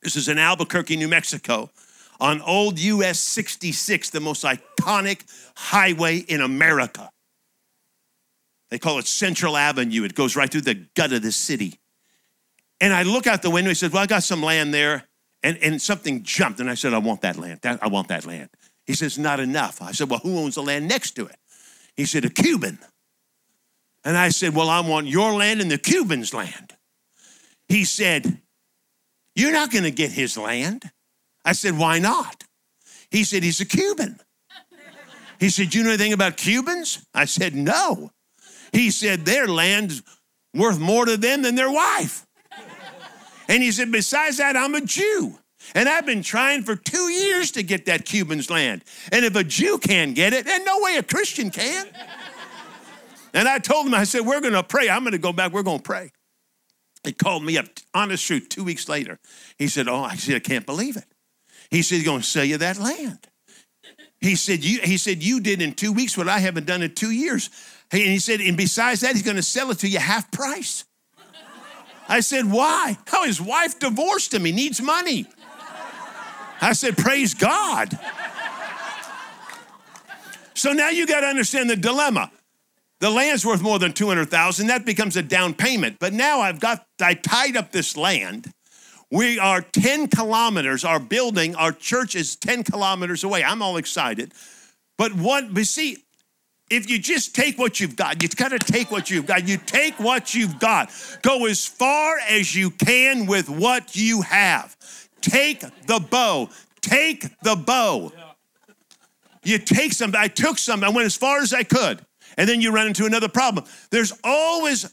This 0.02 0.16
is 0.16 0.28
in 0.28 0.38
Albuquerque, 0.38 0.98
New 0.98 1.08
Mexico 1.08 1.70
on 2.22 2.40
old 2.42 2.80
US 2.80 3.20
66, 3.20 4.12
the 4.12 4.20
most 4.20 4.46
iconic 4.46 5.24
highway 5.56 6.18
in 6.20 6.40
America. 6.40 7.10
They 8.70 8.78
call 8.78 9.00
it 9.00 9.08
Central 9.08 9.58
Avenue. 9.58 10.04
It 10.04 10.16
goes 10.16 10.36
right 10.36 10.50
through 10.50 10.62
the 10.62 10.86
gut 10.96 11.12
of 11.12 11.24
the 11.24 11.32
city. 11.32 11.80
And 12.80 12.94
I 12.94 13.04
look 13.04 13.28
out 13.28 13.42
the 13.42 13.50
window. 13.50 13.70
He 13.70 13.76
said, 13.76 13.92
Well, 13.92 14.04
I 14.04 14.06
got 14.06 14.24
some 14.24 14.42
land 14.42 14.74
there. 14.74 15.04
And, 15.44 15.58
and 15.58 15.82
something 15.82 16.22
jumped. 16.22 16.60
And 16.60 16.70
I 16.70 16.76
said, 16.76 16.94
I 16.94 17.00
want 17.00 17.22
that 17.22 17.38
land. 17.38 17.60
That, 17.64 17.80
I 17.82 17.88
want 17.88 18.08
that 18.10 18.26
land. 18.26 18.50
He 18.86 18.94
says, 18.94 19.18
Not 19.18 19.40
enough. 19.40 19.82
I 19.82 19.92
said, 19.92 20.10
Well, 20.10 20.20
who 20.20 20.38
owns 20.38 20.56
the 20.56 20.64
land 20.64 20.88
next 20.88 21.12
to 21.12 21.26
it? 21.26 21.36
He 21.98 22.06
said, 22.06 22.24
A 22.24 22.30
Cuban. 22.30 22.80
And 24.06 24.16
I 24.16 24.30
said, 24.30 24.56
Well, 24.56 24.70
I 24.70 24.80
want 24.80 25.08
your 25.08 25.34
land 25.34 25.60
and 25.60 25.70
the 25.70 25.78
Cuban's 25.78 26.34
land. 26.34 26.76
He 27.72 27.86
said, 27.86 28.42
You're 29.34 29.54
not 29.54 29.72
going 29.72 29.86
to 29.86 29.92
get 29.92 30.12
his 30.12 30.38
land. 30.38 30.84
I 31.46 31.54
said, 31.54 31.78
Why 31.78 32.00
not? 32.00 32.44
He 33.10 33.24
said, 33.24 33.44
He's 33.44 33.62
a 33.62 33.66
Cuban. 33.66 34.20
He 35.40 35.50
said, 35.50 35.74
You 35.74 35.84
know 35.84 35.92
anything 35.92 36.12
about 36.12 36.36
Cubans? 36.36 37.06
I 37.14 37.24
said, 37.24 37.56
No. 37.56 38.12
He 38.74 38.92
said, 38.92 39.24
Their 39.24 39.48
land's 39.48 40.04
worth 40.54 40.80
more 40.80 41.06
to 41.06 41.16
them 41.16 41.44
than 41.44 41.56
their 41.56 41.72
wife. 41.72 42.28
And 43.48 43.64
he 43.64 43.72
said, 43.72 43.90
Besides 43.90 44.36
that, 44.40 44.58
I'm 44.58 44.76
a 44.76 44.82
Jew. 44.82 45.40
And 45.74 45.88
I've 45.88 46.06
been 46.06 46.24
trying 46.24 46.64
for 46.64 46.76
two 46.76 47.10
years 47.10 47.52
to 47.52 47.64
get 47.64 47.86
that 47.86 48.04
Cuban's 48.04 48.50
land. 48.50 48.84
And 49.14 49.24
if 49.24 49.34
a 49.38 49.46
Jew 49.46 49.78
can't 49.78 50.14
get 50.14 50.34
it, 50.34 50.46
then 50.46 50.66
no 50.66 50.82
way 50.82 50.98
a 50.98 51.04
Christian 51.04 51.50
can. 51.50 51.88
And 53.34 53.48
I 53.48 53.60
told 53.60 53.88
him, 53.88 53.94
I 53.94 54.04
said, 54.04 54.26
We're 54.26 54.42
going 54.42 54.56
to 54.56 54.64
pray. 54.64 54.90
I'm 54.90 55.04
going 55.04 55.14
to 55.14 55.18
go 55.18 55.32
back. 55.32 55.54
We're 55.54 55.64
going 55.64 55.80
to 55.80 55.84
pray. 55.84 56.12
He 57.04 57.14
called 57.14 57.44
me 57.44 57.58
up, 57.58 57.66
honest 57.94 58.26
truth, 58.26 58.50
two 58.50 58.64
weeks 58.64 58.88
later. 58.88 59.20
He 59.58 59.68
said, 59.68 59.88
Oh, 59.88 60.04
I 60.04 60.16
said, 60.16 60.36
I 60.36 60.40
can't 60.40 60.66
believe 60.66 60.98
it. 60.98 61.06
He 61.70 61.82
said, 61.82 61.96
He's 61.96 62.06
going 62.06 62.22
to 62.22 62.28
sell 62.28 62.46
you 62.46 62.58
that 62.58 62.78
land. 62.78 63.28
He 64.20 64.36
said, 64.36 64.64
you, 64.64 64.80
he 64.82 64.98
said, 64.98 65.24
You 65.24 65.40
did 65.40 65.62
in 65.62 65.74
two 65.74 65.92
weeks 65.92 66.16
what 66.16 66.30
I 66.30 66.38
haven't 66.38 66.68
done 66.68 66.84
in 66.84 66.94
two 66.94 67.10
years. 67.10 67.50
And 67.92 68.02
he 68.02 68.20
said, 68.20 68.40
And 68.40 68.56
besides 68.56 69.02
that, 69.02 69.14
he's 69.14 69.24
going 69.24 69.38
to 69.38 69.44
sell 69.44 69.72
it 69.72 69.80
to 69.80 69.88
you 69.88 69.98
half 69.98 70.32
price. 70.32 70.86
I 72.08 72.20
said, 72.20 72.50
Why? 72.50 72.98
How 73.08 73.26
his 73.26 73.42
wife 73.42 73.80
divorced 73.80 74.34
him. 74.34 74.46
He 74.46 74.52
needs 74.52 74.82
money. 74.82 75.26
I 76.62 76.74
said, 76.74 76.98
Praise 76.98 77.34
God. 77.34 77.98
So 80.54 80.74
now 80.74 80.90
you 80.90 81.08
got 81.08 81.22
to 81.22 81.28
understand 81.28 81.72
the 81.72 81.76
dilemma. 81.76 82.32
The 83.02 83.10
land's 83.10 83.46
worth 83.46 83.62
more 83.62 83.80
than 83.80 83.92
200,000. 83.92 84.68
That 84.68 84.86
becomes 84.86 85.18
a 85.18 85.22
down 85.22 85.54
payment. 85.54 85.98
But 86.00 86.14
now 86.14 86.40
I've 86.40 86.60
got, 86.62 86.86
I 87.02 87.16
tied 87.16 87.58
up 87.58 87.72
this 87.72 87.98
land 87.98 88.54
we 89.12 89.38
are 89.40 89.62
10 89.62 90.08
kilometers, 90.08 90.86
our 90.86 91.00
building, 91.00 91.54
our 91.56 91.74
church 91.74 92.16
is 92.16 92.38
10 92.38 92.64
kilometers 92.64 93.26
away. 93.26 93.44
I'm 93.44 93.62
all 93.62 93.76
excited. 93.76 94.34
But 94.98 95.14
what, 95.14 95.54
but 95.54 95.66
see, 95.66 95.98
if 96.70 96.90
you 96.90 96.98
just 96.98 97.36
take 97.36 97.60
what 97.60 97.82
you've 97.82 97.98
got, 97.98 98.24
you 98.24 98.30
have 98.30 98.38
got 98.38 98.58
to 98.58 98.60
take 98.60 98.90
what 98.90 99.10
you've 99.10 99.26
got. 99.26 99.46
You 99.46 99.58
take 99.58 100.00
what 100.00 100.34
you've 100.34 100.60
got. 100.60 100.92
Go 101.22 101.46
as 101.46 101.66
far 101.66 102.20
as 102.20 102.56
you 102.56 102.72
can 102.72 103.26
with 103.26 103.50
what 103.50 103.98
you 103.98 104.22
have. 104.22 104.78
Take 105.20 105.60
the 105.88 106.00
bow. 106.00 106.50
Take 106.80 107.38
the 107.42 107.58
bow. 107.58 108.14
You 109.44 109.58
take 109.58 109.92
some, 109.92 110.14
I 110.16 110.30
took 110.30 110.58
some, 110.58 110.86
I 110.86 110.90
went 110.90 111.06
as 111.06 111.18
far 111.18 111.40
as 111.40 111.54
I 111.54 111.64
could. 111.64 112.06
And 112.38 112.48
then 112.48 112.62
you 112.62 112.72
run 112.72 112.88
into 112.88 113.06
another 113.06 113.30
problem. 113.30 113.66
There's 113.90 114.14
always 114.24 114.92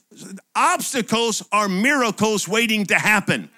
obstacles 0.55 1.43
are 1.53 1.69
miracles 1.69 2.49
waiting 2.49 2.87
to 2.87 2.97
happen. 2.97 3.51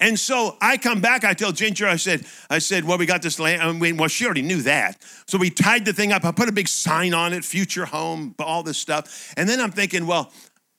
And 0.00 0.18
so 0.18 0.56
I 0.62 0.78
come 0.78 1.02
back, 1.02 1.24
I 1.24 1.34
tell 1.34 1.52
Ginger, 1.52 1.86
I 1.86 1.96
said, 1.96 2.24
I 2.48 2.58
said, 2.58 2.84
well, 2.84 2.96
we 2.96 3.04
got 3.04 3.20
this 3.20 3.38
land. 3.38 3.60
I 3.60 3.70
mean, 3.70 3.98
well, 3.98 4.08
she 4.08 4.24
already 4.24 4.40
knew 4.42 4.62
that. 4.62 4.96
So 5.26 5.36
we 5.36 5.50
tied 5.50 5.84
the 5.84 5.92
thing 5.92 6.10
up. 6.10 6.24
I 6.24 6.32
put 6.32 6.48
a 6.48 6.52
big 6.52 6.68
sign 6.68 7.12
on 7.12 7.34
it, 7.34 7.44
future 7.44 7.84
home, 7.84 8.34
all 8.38 8.62
this 8.62 8.78
stuff. 8.78 9.34
And 9.36 9.46
then 9.46 9.60
I'm 9.60 9.70
thinking, 9.70 10.06
well, 10.06 10.32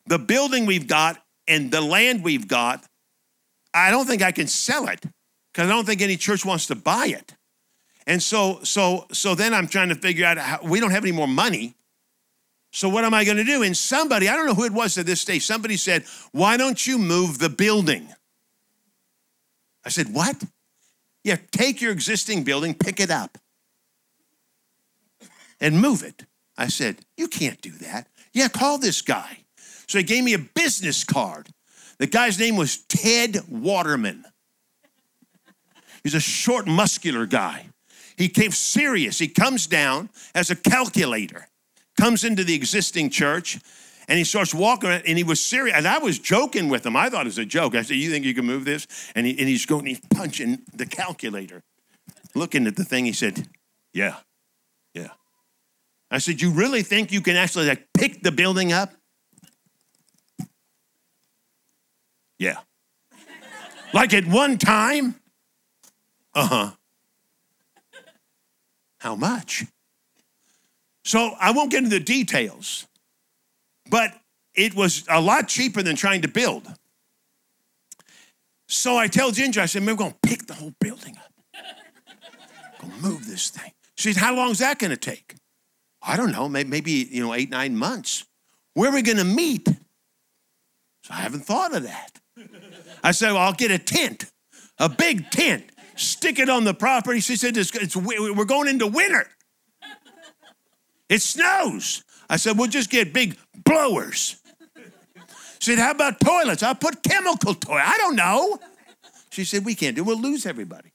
the 0.08 0.18
building 0.18 0.66
we've 0.66 0.88
got 0.88 1.24
and 1.48 1.70
the 1.70 1.82
land 1.82 2.24
we've 2.24 2.48
got, 2.48 2.84
I 3.76 3.92
don't 3.92 4.08
think 4.08 4.24
I 4.24 4.32
can 4.32 4.48
sell 4.48 4.88
it 4.88 5.02
because 5.54 5.70
I 5.70 5.74
don't 5.74 5.86
think 5.86 6.02
any 6.02 6.18
church 6.18 6.44
wants 6.44 6.66
to 6.68 6.76
buy 6.76 7.06
it. 7.08 7.36
And 8.08 8.22
so, 8.22 8.60
so, 8.64 9.06
so 9.12 9.36
then 9.36 9.54
I'm 9.54 9.68
trying 9.68 9.90
to 9.90 9.96
figure 9.96 10.26
out 10.26 10.38
how 10.38 10.60
we 10.64 10.80
don't 10.80 10.92
have 10.92 11.04
any 11.04 11.12
more 11.12 11.28
money. 11.28 11.76
So 12.72 12.90
what 12.90 13.04
am 13.04 13.14
I 13.14 13.26
going 13.26 13.38
to 13.38 13.44
do? 13.44 13.64
And 13.64 13.76
somebody, 13.76 14.30
I 14.30 14.36
don't 14.36 14.46
know 14.46 14.54
who 14.54 14.66
it 14.66 14.72
was 14.72 14.98
at 14.98 15.06
this 15.06 15.22
stage, 15.22 15.46
somebody 15.46 15.78
said, 15.78 16.06
why 16.32 16.58
don't 16.58 16.86
you 16.88 16.98
move 16.98 17.38
the 17.38 17.50
building? 17.50 18.08
I 19.86 19.90
said, 19.90 20.14
What? 20.14 20.44
Yeah, 21.24 21.38
take 21.52 21.82
your 21.82 21.92
existing 21.92 22.44
building, 22.44 22.74
pick 22.74 23.00
it 23.00 23.12
up, 23.12 23.38
and 25.60 25.80
move 25.80 26.04
it. 26.04 26.26
I 26.58 26.68
said, 26.68 26.98
You 27.18 27.28
can't 27.28 27.62
do 27.62 27.72
that. 27.72 28.08
Yeah, 28.34 28.48
call 28.48 28.78
this 28.78 29.02
guy. 29.02 29.40
So 29.88 29.98
he 29.98 30.04
gave 30.04 30.24
me 30.24 30.34
a 30.34 30.40
business 30.40 31.04
card. 31.04 31.50
The 31.98 32.08
guy's 32.08 32.40
name 32.40 32.56
was 32.56 32.78
Ted 32.78 33.38
Waterman. 33.50 34.26
He's 36.04 36.16
a 36.16 36.20
short, 36.20 36.66
muscular 36.66 37.26
guy. 37.26 37.68
He 38.18 38.30
came 38.30 38.52
serious. 38.52 39.20
He 39.20 39.28
comes 39.28 39.68
down 39.68 40.10
as 40.36 40.50
a 40.50 40.56
calculator, 40.56 41.48
comes 41.98 42.24
into 42.24 42.44
the 42.44 42.54
existing 42.54 43.10
church, 43.10 43.60
and 44.08 44.18
he 44.18 44.24
starts 44.24 44.54
walking 44.54 44.90
and 44.90 45.18
he 45.18 45.24
was 45.24 45.40
serious. 45.40 45.76
And 45.76 45.88
I 45.88 45.98
was 46.00 46.20
joking 46.20 46.70
with 46.70 46.86
him. 46.86 46.96
I 46.96 47.10
thought 47.10 47.22
it 47.22 47.30
was 47.30 47.38
a 47.38 47.46
joke. 47.46 47.76
I 47.76 47.82
said, 47.82 47.96
You 47.96 48.12
think 48.12 48.26
you 48.26 48.34
can 48.34 48.46
move 48.46 48.66
this? 48.66 48.86
And, 49.16 49.26
he, 49.26 49.38
and 49.40 49.48
he's 49.48 49.66
going, 49.66 49.86
he's 49.86 50.02
punching 50.14 50.64
the 50.74 50.86
calculator. 50.86 51.64
Looking 52.36 52.68
at 52.68 52.76
the 52.76 52.84
thing, 52.84 53.06
he 53.06 53.14
said, 53.14 53.48
Yeah, 53.94 54.18
yeah. 54.94 55.10
I 56.10 56.18
said, 56.18 56.42
You 56.42 56.52
really 56.52 56.84
think 56.84 57.12
you 57.12 57.22
can 57.22 57.38
actually 57.38 57.68
like 57.68 57.88
pick 57.94 58.22
the 58.22 58.32
building 58.32 58.74
up? 58.74 58.94
Yeah. 62.38 62.58
like 63.94 64.14
at 64.14 64.26
one 64.26 64.58
time? 64.58 65.16
Uh 66.34 66.48
huh. 66.48 66.72
How 69.02 69.16
much? 69.16 69.66
So 71.04 71.34
I 71.40 71.50
won't 71.52 71.72
get 71.72 71.84
into 71.84 71.90
the 71.90 72.00
details. 72.00 72.86
But 73.90 74.14
it 74.54 74.76
was 74.76 75.04
a 75.10 75.20
lot 75.20 75.48
cheaper 75.48 75.82
than 75.82 75.96
trying 75.96 76.22
to 76.22 76.28
build. 76.28 76.72
So 78.68 78.98
I 78.98 79.08
tell 79.08 79.32
Ginger, 79.32 79.60
I 79.60 79.66
said, 79.66 79.84
we're 79.84 79.96
going 79.96 80.12
to 80.12 80.18
pick 80.22 80.46
the 80.46 80.54
whole 80.54 80.74
building 80.80 81.18
up. 81.18 81.32
Go 82.80 82.88
move 83.02 83.26
this 83.26 83.50
thing. 83.50 83.72
She 83.98 84.14
said, 84.14 84.22
how 84.22 84.36
long 84.36 84.52
is 84.52 84.60
that 84.60 84.78
going 84.78 84.92
to 84.92 84.98
take? 84.98 85.34
I 86.04 86.16
don't 86.16 86.32
know, 86.32 86.48
maybe, 86.48 86.92
you 86.92 87.26
know, 87.26 87.34
eight, 87.34 87.50
nine 87.50 87.76
months. 87.76 88.24
Where 88.76 88.92
are 88.92 88.94
we 88.94 89.02
going 89.02 89.18
to 89.18 89.24
meet? 89.24 89.68
So 89.68 91.10
I 91.10 91.22
haven't 91.22 91.46
thought 91.46 91.76
of 91.76 91.84
that. 91.84 92.20
I 93.04 93.12
said, 93.14 93.32
well, 93.32 93.42
I'll 93.42 93.54
get 93.54 93.72
a 93.72 93.80
tent, 93.80 94.32
a 94.78 94.88
big 94.88 95.32
tent, 95.32 95.71
stick 95.96 96.40
it 96.40 96.50
on 96.50 96.64
the 96.64 96.74
property. 96.74 97.20
She 97.20 97.36
said, 97.36 97.58
it's, 97.58 97.76
it's, 97.76 97.96
we're 97.96 98.46
going 98.46 98.68
into 98.68 98.88
winter. 98.88 99.28
It 101.10 101.22
snows. 101.22 102.04
I 102.30 102.38
said, 102.38 102.58
we'll 102.58 102.68
just 102.68 102.90
get 102.90 103.14
big 103.14 103.38
blowers. 103.66 104.38
She 105.60 105.72
said, 105.72 105.80
how 105.80 105.92
about 105.92 106.20
toilets? 106.20 106.64
I'll 106.64 106.74
put 106.74 107.04
chemical 107.04 107.54
toilet. 107.54 107.84
I 107.86 107.98
don't 107.98 108.16
know. 108.16 108.60
She 109.30 109.44
said, 109.44 109.64
we 109.66 109.76
can't 109.76 109.96
do 109.96 110.02
it. 110.02 110.06
We'll 110.06 110.20
lose 110.20 110.46
everybody. 110.46 110.92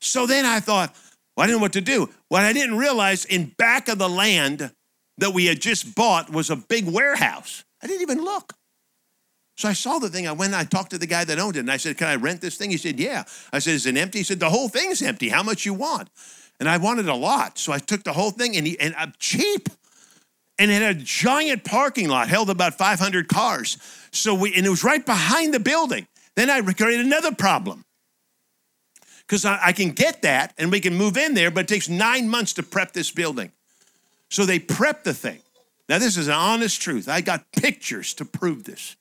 So 0.00 0.26
then 0.26 0.46
I 0.46 0.60
thought, 0.60 0.94
well, 1.36 1.44
I 1.44 1.46
didn't 1.46 1.58
know 1.58 1.62
what 1.62 1.72
to 1.74 1.80
do. 1.80 2.08
What 2.28 2.42
I 2.42 2.52
didn't 2.52 2.78
realize 2.78 3.24
in 3.24 3.46
back 3.58 3.88
of 3.88 3.98
the 3.98 4.08
land 4.08 4.70
that 5.18 5.32
we 5.32 5.46
had 5.46 5.60
just 5.60 5.94
bought 5.94 6.30
was 6.30 6.48
a 6.50 6.56
big 6.56 6.86
warehouse. 6.86 7.64
I 7.82 7.86
didn't 7.86 8.02
even 8.02 8.22
look. 8.22 8.54
So 9.56 9.68
I 9.68 9.72
saw 9.72 9.98
the 9.98 10.10
thing. 10.10 10.28
I 10.28 10.32
went 10.32 10.52
and 10.52 10.60
I 10.60 10.64
talked 10.64 10.90
to 10.90 10.98
the 10.98 11.06
guy 11.06 11.24
that 11.24 11.38
owned 11.38 11.56
it 11.56 11.60
and 11.60 11.70
I 11.70 11.78
said, 11.78 11.96
Can 11.96 12.08
I 12.08 12.16
rent 12.16 12.42
this 12.42 12.56
thing? 12.56 12.70
He 12.70 12.76
said, 12.76 13.00
Yeah. 13.00 13.24
I 13.52 13.58
said, 13.58 13.74
Is 13.74 13.86
it 13.86 13.96
empty? 13.96 14.18
He 14.18 14.24
said, 14.24 14.38
The 14.38 14.50
whole 14.50 14.68
thing's 14.68 15.00
empty. 15.00 15.30
How 15.30 15.42
much 15.42 15.64
you 15.64 15.72
want? 15.72 16.10
And 16.60 16.68
I 16.68 16.76
wanted 16.76 17.08
a 17.08 17.14
lot. 17.14 17.58
So 17.58 17.72
I 17.72 17.78
took 17.78 18.04
the 18.04 18.12
whole 18.12 18.30
thing 18.30 18.56
and, 18.56 18.66
he, 18.66 18.78
and 18.78 18.94
I'm 18.96 19.14
cheap. 19.18 19.68
And 20.58 20.70
it 20.70 20.82
had 20.82 20.96
a 20.96 21.00
giant 21.00 21.64
parking 21.64 22.08
lot, 22.08 22.28
held 22.28 22.48
about 22.48 22.78
500 22.78 23.28
cars. 23.28 23.78
So 24.10 24.34
we, 24.34 24.54
and 24.54 24.64
it 24.64 24.70
was 24.70 24.84
right 24.84 25.04
behind 25.04 25.52
the 25.52 25.60
building. 25.60 26.06
Then 26.34 26.50
I 26.50 26.60
created 26.60 27.04
another 27.04 27.34
problem. 27.34 27.84
Because 29.26 29.44
I, 29.44 29.58
I 29.66 29.72
can 29.72 29.90
get 29.90 30.22
that 30.22 30.54
and 30.56 30.70
we 30.70 30.80
can 30.80 30.94
move 30.94 31.16
in 31.16 31.34
there, 31.34 31.50
but 31.50 31.60
it 31.60 31.68
takes 31.68 31.88
nine 31.88 32.28
months 32.28 32.52
to 32.54 32.62
prep 32.62 32.92
this 32.92 33.10
building. 33.10 33.52
So 34.30 34.44
they 34.44 34.58
prepped 34.58 35.04
the 35.04 35.14
thing. 35.14 35.40
Now, 35.88 35.98
this 35.98 36.16
is 36.16 36.28
an 36.28 36.34
honest 36.34 36.80
truth. 36.82 37.08
I 37.08 37.20
got 37.20 37.44
pictures 37.52 38.12
to 38.14 38.24
prove 38.24 38.64
this. 38.64 38.96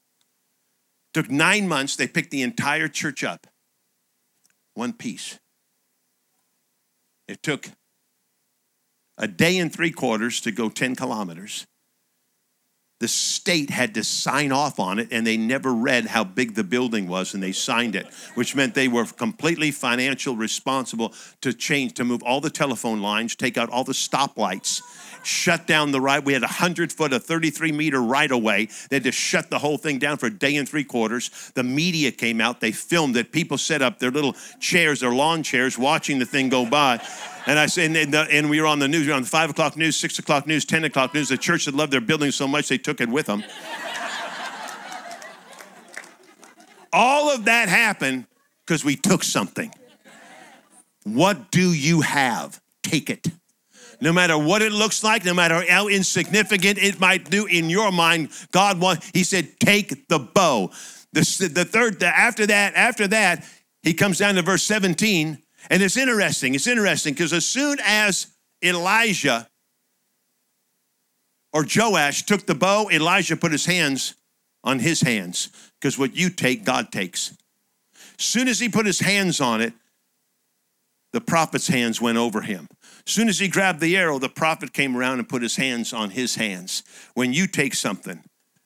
Took 1.15 1.31
nine 1.31 1.69
months. 1.69 1.95
They 1.95 2.09
picked 2.09 2.31
the 2.31 2.41
entire 2.41 2.89
church 2.89 3.23
up, 3.23 3.47
one 4.73 4.91
piece. 4.91 5.39
It 7.29 7.41
took 7.41 7.69
a 9.17 9.25
day 9.25 9.57
and 9.57 9.71
three 9.71 9.91
quarters 9.91 10.41
to 10.41 10.51
go 10.51 10.67
10 10.67 10.97
kilometers. 10.97 11.65
The 12.99 13.09
state 13.09 13.69
had 13.69 13.93
to 13.95 14.05
sign 14.05 14.53
off 14.53 14.79
on 14.79 14.99
it, 14.99 15.09
and 15.11 15.27
they 15.27 15.35
never 15.35 15.73
read 15.73 16.05
how 16.05 16.23
big 16.23 16.55
the 16.55 16.63
building 16.63 17.09
was, 17.09 17.33
and 17.33 17.43
they 17.43 17.51
signed 17.51 17.93
it, 17.93 18.07
which 18.35 18.55
meant 18.55 18.73
they 18.73 18.87
were 18.87 19.03
completely 19.03 19.71
financial 19.71 20.37
responsible 20.37 21.13
to 21.41 21.51
change, 21.51 21.95
to 21.95 22.05
move 22.05 22.23
all 22.23 22.39
the 22.39 22.49
telephone 22.49 23.01
lines, 23.01 23.35
take 23.35 23.57
out 23.57 23.69
all 23.69 23.83
the 23.83 23.91
stoplights, 23.91 24.81
shut 25.25 25.67
down 25.67 25.91
the 25.91 25.99
right. 25.99 26.23
We 26.23 26.31
had 26.31 26.43
a 26.43 26.47
100 26.47 26.93
foot, 26.93 27.11
a 27.11 27.19
33 27.19 27.73
meter 27.73 28.01
right 28.01 28.31
of 28.31 28.41
way. 28.41 28.69
They 28.89 28.95
had 28.95 29.03
to 29.03 29.11
shut 29.11 29.49
the 29.49 29.59
whole 29.59 29.77
thing 29.77 29.99
down 29.99 30.15
for 30.15 30.27
a 30.27 30.33
day 30.33 30.55
and 30.55 30.67
three 30.67 30.85
quarters. 30.85 31.51
The 31.53 31.63
media 31.63 32.13
came 32.13 32.39
out, 32.39 32.61
they 32.61 32.71
filmed 32.71 33.17
it. 33.17 33.33
People 33.33 33.57
set 33.57 33.81
up 33.81 33.99
their 33.99 34.11
little 34.11 34.37
chairs, 34.61 35.01
their 35.01 35.13
lawn 35.13 35.43
chairs, 35.43 35.77
watching 35.77 36.19
the 36.19 36.25
thing 36.25 36.47
go 36.47 36.65
by. 36.65 37.05
And 37.47 37.59
I 37.59 37.67
said, 37.67 37.95
and, 37.95 38.15
and, 38.15 38.49
we 38.49 38.59
were 38.59 38.67
on 38.67 38.79
the 38.79 38.87
news, 38.87 39.01
we 39.01 39.09
were 39.09 39.15
on 39.15 39.21
the 39.21 39.27
five 39.27 39.51
o'clock 39.51 39.77
news, 39.77 39.95
six 39.95 40.17
o'clock 40.17 40.47
news, 40.47 40.65
10 40.65 40.85
o'clock 40.85 41.13
news. 41.13 41.29
The 41.29 41.37
church 41.37 41.65
had 41.65 41.75
loved 41.75 41.93
their 41.93 42.01
building 42.01 42.31
so 42.31 42.47
much 42.47 42.69
they 42.69 42.77
took 42.77 43.01
it 43.01 43.09
with 43.09 43.27
them. 43.27 43.43
All 46.91 47.29
of 47.29 47.45
that 47.45 47.69
happened 47.69 48.25
because 48.65 48.83
we 48.83 48.95
took 48.95 49.23
something. 49.23 49.71
What 51.03 51.51
do 51.51 51.71
you 51.71 52.01
have? 52.01 52.59
Take 52.81 53.09
it 53.09 53.27
no 54.01 54.11
matter 54.11 54.37
what 54.37 54.61
it 54.61 54.71
looks 54.71 55.03
like, 55.03 55.25
no 55.25 55.33
matter 55.33 55.63
how 55.69 55.87
insignificant 55.87 56.77
it 56.77 56.99
might 56.99 57.29
do 57.29 57.45
in 57.45 57.69
your 57.69 57.91
mind, 57.91 58.29
God 58.51 58.79
wants, 58.79 59.09
He 59.13 59.23
said, 59.23 59.59
take 59.59 60.07
the 60.07 60.19
bow. 60.19 60.71
The, 61.13 61.49
the 61.53 61.65
third, 61.65 61.99
the, 61.99 62.07
after 62.07 62.45
that, 62.45 62.75
after 62.75 63.07
that, 63.07 63.45
he 63.83 63.93
comes 63.93 64.17
down 64.17 64.35
to 64.35 64.41
verse 64.41 64.63
17, 64.63 65.37
and 65.69 65.81
it's 65.81 65.97
interesting. 65.97 66.55
It's 66.55 66.67
interesting 66.67 67.13
because 67.13 67.33
as 67.33 67.45
soon 67.45 67.77
as 67.83 68.27
Elijah 68.63 69.47
or 71.53 71.65
Joash 71.73 72.23
took 72.23 72.45
the 72.45 72.55
bow, 72.55 72.89
Elijah 72.91 73.37
put 73.37 73.51
his 73.51 73.65
hands 73.65 74.15
on 74.63 74.79
his 74.79 75.01
hands 75.01 75.49
because 75.79 75.97
what 75.97 76.15
you 76.15 76.29
take, 76.29 76.63
God 76.63 76.91
takes. 76.91 77.35
Soon 78.17 78.47
as 78.47 78.59
he 78.59 78.69
put 78.69 78.85
his 78.85 78.99
hands 78.99 79.39
on 79.41 79.61
it, 79.61 79.73
the 81.13 81.21
prophet's 81.21 81.67
hands 81.67 82.01
went 82.01 82.17
over 82.17 82.41
him. 82.41 82.67
As 83.07 83.13
soon 83.13 83.29
as 83.29 83.39
he 83.39 83.47
grabbed 83.47 83.79
the 83.79 83.95
arrow, 83.95 84.19
the 84.19 84.27
prophet 84.29 84.73
came 84.73 84.97
around 84.97 85.19
and 85.19 85.29
put 85.29 85.41
his 85.41 85.55
hands 85.55 85.93
on 85.93 86.09
his 86.09 86.35
hands. 86.35 86.83
When 87.13 87.31
you 87.31 87.47
take 87.47 87.73
something, 87.73 88.21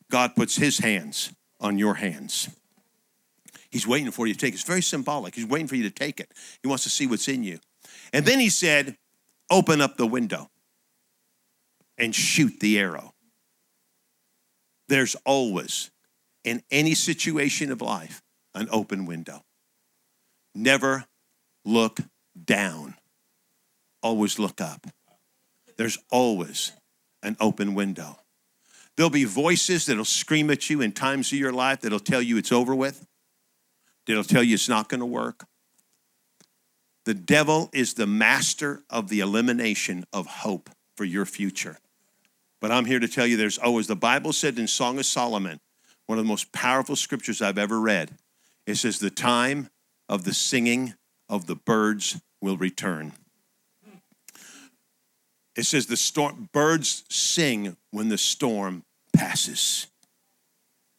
God 0.10 0.36
puts 0.36 0.56
his 0.56 0.80
hands 0.80 1.32
on 1.60 1.78
your 1.78 1.96
hands. 1.96 2.50
He's 3.72 3.88
waiting 3.88 4.12
for 4.12 4.28
you 4.28 4.34
to 4.34 4.40
take 4.40 4.54
it. 4.54 4.56
It's 4.56 4.64
very 4.64 4.82
symbolic. 4.82 5.36
He's 5.36 5.46
waiting 5.46 5.68
for 5.68 5.76
you 5.76 5.84
to 5.84 5.92
take 5.92 6.20
it. 6.20 6.32
He 6.62 6.68
wants 6.68 6.84
to 6.84 6.90
see 6.90 7.08
what's 7.08 7.28
in 7.28 7.44
you. 7.44 7.60
And 8.14 8.26
then 8.26 8.40
he 8.40 8.50
said, 8.50 8.98
Open 9.52 9.82
up 9.82 9.98
the 9.98 10.06
window 10.06 10.50
and 11.98 12.14
shoot 12.14 12.60
the 12.60 12.78
arrow. 12.80 13.14
There's 14.88 15.16
always, 15.26 15.90
in 16.44 16.62
any 16.70 16.94
situation 16.94 17.72
of 17.72 17.82
life, 17.82 18.22
an 18.54 18.68
open 18.72 19.06
window. 19.06 19.44
Never 20.54 21.06
look 21.66 22.00
down 22.44 22.96
always 24.02 24.40
look 24.40 24.62
up. 24.62 24.88
There's 25.78 25.98
always 26.12 26.72
an 27.24 27.38
open 27.40 27.74
window. 27.74 28.18
There'll 28.96 29.10
be 29.10 29.24
voices 29.24 29.86
that'll 29.86 30.06
scream 30.06 30.50
at 30.50 30.70
you 30.70 30.82
in 30.82 30.92
times 30.92 31.32
of 31.32 31.40
your 31.40 31.54
life 31.54 31.82
that'll 31.82 32.00
tell 32.00 32.22
you 32.22 32.38
it's 32.38 32.52
over 32.52 32.76
with, 32.76 33.06
that'll 34.10 34.24
tell 34.24 34.44
you 34.44 34.56
it's 34.56 34.68
not 34.68 34.90
going 34.90 35.00
to 35.00 35.06
work. 35.06 35.46
The 37.06 37.14
devil 37.14 37.70
is 37.74 37.94
the 37.94 38.08
master 38.08 38.84
of 38.90 39.10
the 39.10 39.20
elimination 39.20 40.06
of 40.12 40.28
hope 40.28 40.70
for 40.98 41.06
your 41.06 41.26
future. 41.26 41.78
But 42.60 42.72
I'm 42.72 42.86
here 42.86 43.00
to 43.00 43.08
tell 43.08 43.26
you 43.26 43.38
there's 43.38 43.60
oh, 43.60 43.68
always, 43.68 43.88
the 43.88 43.96
Bible 43.96 44.34
said 44.34 44.60
in 44.60 44.68
Song 44.68 45.00
of 45.00 45.06
Solomon, 45.06 45.60
one 46.08 46.18
of 46.18 46.26
the 46.26 46.30
most 46.30 46.52
powerful 46.52 46.96
scriptures 46.96 47.42
I've 47.42 47.58
ever 47.58 47.80
read. 47.80 48.12
It 48.66 48.76
says, 48.76 49.00
The 49.00 49.10
time 49.10 49.70
of 50.10 50.24
the 50.24 50.34
singing 50.34 50.96
of 51.30 51.46
the 51.46 51.56
birds 51.56 52.20
will 52.42 52.58
return. 52.58 53.14
It 55.56 55.64
says 55.64 55.88
the 55.88 55.98
storm 55.98 56.50
birds 56.52 57.04
sing 57.10 57.76
when 57.92 58.10
the 58.10 58.18
storm 58.18 58.84
passes. 59.14 59.88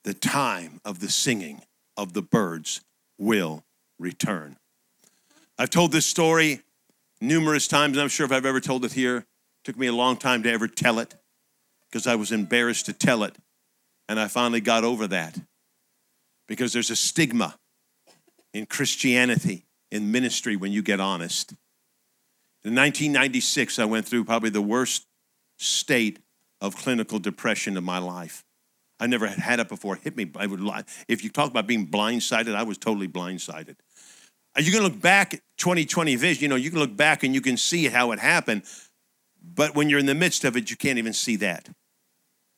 The 0.05 0.15
time 0.15 0.81
of 0.85 1.01
the 1.01 1.09
singing 1.11 1.63
of 1.97 2.13
the 2.13 2.23
birds 2.23 2.83
will 3.21 3.63
return. 4.01 4.57
I've 5.59 5.71
told 5.71 5.93
this 5.93 6.07
story 6.07 6.63
numerous 7.21 7.69
times, 7.69 7.97
and 7.97 8.03
I'm 8.03 8.09
sure 8.09 8.27
if 8.27 8.33
I've 8.33 8.47
ever 8.47 8.61
told 8.61 8.85
it 8.85 8.95
here, 8.95 9.19
it 9.19 9.25
took 9.63 9.77
me 9.77 9.87
a 9.87 9.93
long 9.93 10.17
time 10.17 10.43
to 10.43 10.51
ever 10.51 10.67
tell 10.67 10.99
it 10.99 11.15
because 11.89 12.07
I 12.07 12.15
was 12.17 12.33
embarrassed 12.33 12.87
to 12.87 12.93
tell 12.93 13.23
it. 13.23 13.37
And 14.09 14.19
I 14.19 14.27
finally 14.27 14.61
got 14.61 14.83
over 14.83 15.07
that 15.09 15.39
because 16.49 16.73
there's 16.73 16.91
a 16.91 16.97
stigma 16.97 17.57
in 18.53 18.67
Christianity, 18.67 19.67
in 19.93 20.11
ministry, 20.11 20.57
when 20.57 20.73
you 20.73 20.83
get 20.83 20.99
honest. 20.99 21.53
In 22.65 22.75
1996, 22.75 23.79
I 23.79 23.85
went 23.85 24.09
through 24.09 24.25
probably 24.25 24.51
the 24.51 24.63
worst 24.63 25.07
state 25.59 26.19
of 26.61 26.77
clinical 26.77 27.19
depression 27.19 27.77
of 27.77 27.85
my 27.85 27.99
life. 27.99 28.45
I 29.01 29.07
never 29.07 29.27
had 29.27 29.39
had 29.39 29.61
it 29.61 29.69
before. 29.69 29.97
It 29.97 30.03
hit 30.03 30.17
me. 30.17 30.31
I 30.37 30.47
would 30.47 30.61
lie. 30.61 30.85
If 31.09 31.25
you 31.25 31.31
talk 31.31 31.51
about 31.51 31.67
being 31.67 31.87
blindsided, 31.87 32.55
I 32.55 32.63
was 32.63 32.79
totally 32.79 33.09
blindsided. 33.09 33.77
You 34.59 34.73
can 34.73 34.83
look 34.83 35.01
back 35.01 35.35
at 35.35 35.41
2020 35.59 36.17
vision, 36.17 36.43
you 36.43 36.49
know, 36.49 36.57
you 36.57 36.71
can 36.71 36.81
look 36.81 36.97
back 36.97 37.23
and 37.23 37.35
you 37.35 37.41
can 37.41 37.57
see 37.57 37.87
how 37.87 38.13
it 38.13 38.19
happened. 38.19 38.63
But 39.43 39.75
when 39.75 39.89
you're 39.89 40.01
in 40.01 40.07
the 40.07 40.15
midst 40.15 40.45
of 40.45 40.57
it, 40.57 40.71
you 40.71 40.77
can't 40.77 40.99
even 40.99 41.13
see 41.13 41.37
that. 41.37 41.69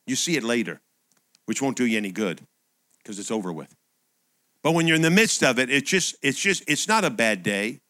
You 0.06 0.16
see 0.16 0.36
it 0.36 0.42
later, 0.42 0.80
which 1.46 1.62
won't 1.62 1.76
do 1.76 1.86
you 1.86 1.96
any 1.96 2.10
good 2.10 2.40
because 2.98 3.18
it's 3.18 3.30
over 3.30 3.52
with. 3.52 3.74
But 4.62 4.72
when 4.72 4.86
you're 4.86 4.96
in 4.96 5.02
the 5.02 5.10
midst 5.10 5.42
of 5.42 5.58
it, 5.58 5.70
it's 5.70 5.88
just, 5.88 6.16
it's 6.22 6.38
just, 6.38 6.64
it's 6.66 6.88
not 6.88 7.04
a 7.04 7.10
bad 7.10 7.42
day. 7.42 7.80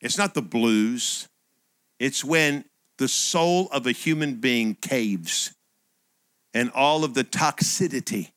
It's 0.00 0.18
not 0.18 0.34
the 0.34 0.42
blues. 0.42 1.28
It's 1.98 2.24
when 2.24 2.64
the 2.98 3.08
soul 3.08 3.68
of 3.70 3.86
a 3.86 3.92
human 3.92 4.36
being 4.36 4.74
caves 4.74 5.54
and 6.54 6.70
all 6.70 7.04
of 7.04 7.14
the 7.14 7.24
toxicity 7.24 8.32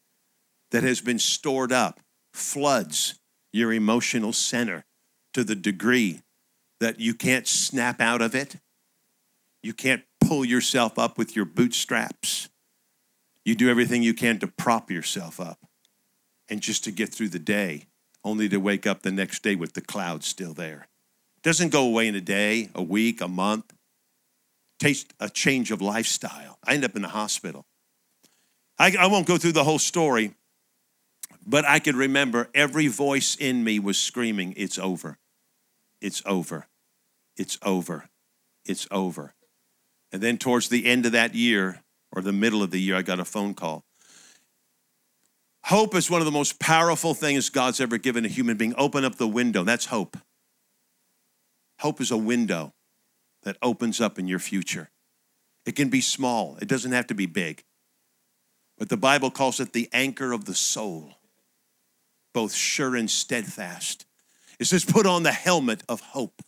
that 0.71 0.83
has 0.83 1.01
been 1.01 1.19
stored 1.19 1.71
up 1.71 1.99
floods 2.33 3.19
your 3.51 3.73
emotional 3.73 4.33
center 4.33 4.85
to 5.33 5.43
the 5.43 5.55
degree 5.55 6.21
that 6.79 6.99
you 6.99 7.13
can't 7.13 7.47
snap 7.47 7.99
out 7.99 8.21
of 8.21 8.35
it. 8.35 8.57
You 9.61 9.73
can't 9.73 10.03
pull 10.21 10.45
yourself 10.45 10.97
up 10.97 11.17
with 11.17 11.35
your 11.35 11.45
bootstraps. 11.45 12.49
You 13.43 13.55
do 13.55 13.69
everything 13.69 14.03
you 14.03 14.13
can 14.13 14.39
to 14.39 14.47
prop 14.47 14.91
yourself 14.91 15.39
up 15.39 15.59
and 16.49 16.61
just 16.61 16.83
to 16.85 16.91
get 16.91 17.09
through 17.09 17.29
the 17.29 17.39
day, 17.39 17.87
only 18.23 18.49
to 18.49 18.57
wake 18.57 18.87
up 18.87 19.01
the 19.01 19.11
next 19.11 19.43
day 19.43 19.55
with 19.55 19.73
the 19.73 19.81
clouds 19.81 20.27
still 20.27 20.53
there. 20.53 20.87
It 21.37 21.43
Doesn't 21.43 21.69
go 21.69 21.85
away 21.85 22.07
in 22.07 22.15
a 22.15 22.21
day, 22.21 22.69
a 22.75 22.81
week, 22.81 23.21
a 23.21 23.27
month. 23.27 23.73
Takes 24.79 25.05
a 25.19 25.29
change 25.29 25.71
of 25.71 25.81
lifestyle. 25.81 26.57
I 26.63 26.73
end 26.73 26.85
up 26.85 26.95
in 26.95 27.01
the 27.01 27.09
hospital. 27.09 27.65
I, 28.79 28.95
I 28.97 29.07
won't 29.07 29.27
go 29.27 29.37
through 29.37 29.51
the 29.51 29.65
whole 29.65 29.77
story, 29.77 30.33
but 31.45 31.65
I 31.65 31.79
could 31.79 31.95
remember 31.95 32.49
every 32.55 32.87
voice 32.87 33.35
in 33.35 33.63
me 33.63 33.77
was 33.77 33.99
screaming, 33.99 34.53
It's 34.55 34.79
over. 34.79 35.17
It's 36.01 36.23
over. 36.25 36.67
It's 37.35 37.59
over. 37.61 38.09
It's 38.65 38.87
over. 38.89 39.33
And 40.11 40.21
then 40.21 40.37
towards 40.37 40.69
the 40.69 40.85
end 40.85 41.05
of 41.05 41.11
that 41.11 41.35
year, 41.35 41.81
or 42.11 42.21
the 42.21 42.33
middle 42.33 42.63
of 42.63 42.71
the 42.71 42.79
year, 42.79 42.95
I 42.95 43.01
got 43.01 43.19
a 43.19 43.25
phone 43.25 43.53
call. 43.53 43.83
Hope 45.65 45.93
is 45.93 46.09
one 46.09 46.21
of 46.21 46.25
the 46.25 46.31
most 46.31 46.59
powerful 46.59 47.13
things 47.13 47.49
God's 47.49 47.79
ever 47.79 47.97
given 47.97 48.25
a 48.25 48.29
human 48.29 48.57
being. 48.57 48.73
Open 48.77 49.03
up 49.05 49.15
the 49.15 49.27
window. 49.27 49.63
That's 49.63 49.85
hope. 49.85 50.17
Hope 51.79 52.01
is 52.01 52.11
a 52.11 52.17
window 52.17 52.73
that 53.43 53.57
opens 53.61 54.01
up 54.01 54.17
in 54.17 54.27
your 54.27 54.39
future. 54.39 54.89
It 55.65 55.75
can 55.75 55.89
be 55.89 56.01
small, 56.01 56.57
it 56.61 56.67
doesn't 56.67 56.91
have 56.91 57.07
to 57.07 57.13
be 57.13 57.25
big. 57.25 57.63
But 58.79 58.89
the 58.89 58.97
Bible 58.97 59.29
calls 59.29 59.59
it 59.59 59.73
the 59.73 59.89
anchor 59.93 60.31
of 60.31 60.45
the 60.45 60.55
soul, 60.55 61.15
both 62.33 62.53
sure 62.53 62.95
and 62.95 63.11
steadfast. 63.11 64.05
It 64.57 64.65
says, 64.65 64.83
put 64.85 65.05
on 65.05 65.23
the 65.23 65.31
helmet 65.31 65.83
of 65.87 65.99
hope. 66.01 66.41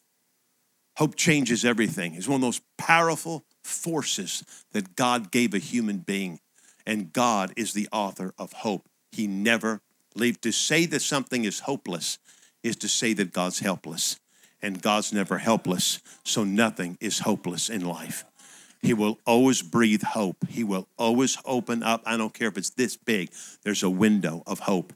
Hope 0.95 1.15
changes 1.15 1.63
everything. 1.63 2.15
It's 2.15 2.27
one 2.27 2.37
of 2.37 2.41
those 2.41 2.61
powerful 2.77 3.43
forces 3.63 4.43
that 4.71 4.95
God 4.95 5.31
gave 5.31 5.53
a 5.53 5.59
human 5.59 5.97
being. 5.99 6.39
And 6.85 7.13
God 7.13 7.53
is 7.55 7.73
the 7.73 7.87
author 7.91 8.33
of 8.37 8.53
hope. 8.53 8.87
He 9.11 9.27
never 9.27 9.81
leave. 10.15 10.41
To 10.41 10.51
say 10.51 10.85
that 10.87 11.01
something 11.01 11.45
is 11.45 11.59
hopeless 11.59 12.17
is 12.63 12.75
to 12.77 12.87
say 12.87 13.13
that 13.13 13.33
God's 13.33 13.59
helpless. 13.59 14.19
And 14.63 14.81
God's 14.81 15.11
never 15.11 15.39
helpless, 15.39 16.01
so 16.23 16.43
nothing 16.43 16.95
is 17.01 17.19
hopeless 17.19 17.67
in 17.67 17.83
life. 17.83 18.25
He 18.81 18.93
will 18.93 19.19
always 19.25 19.61
breathe 19.61 20.03
hope. 20.03 20.37
He 20.49 20.63
will 20.63 20.87
always 20.97 21.37
open 21.45 21.83
up. 21.83 22.01
I 22.05 22.17
don't 22.17 22.33
care 22.33 22.47
if 22.47 22.57
it's 22.57 22.71
this 22.71 22.97
big, 22.97 23.31
there's 23.63 23.83
a 23.83 23.89
window 23.89 24.43
of 24.47 24.59
hope, 24.59 24.93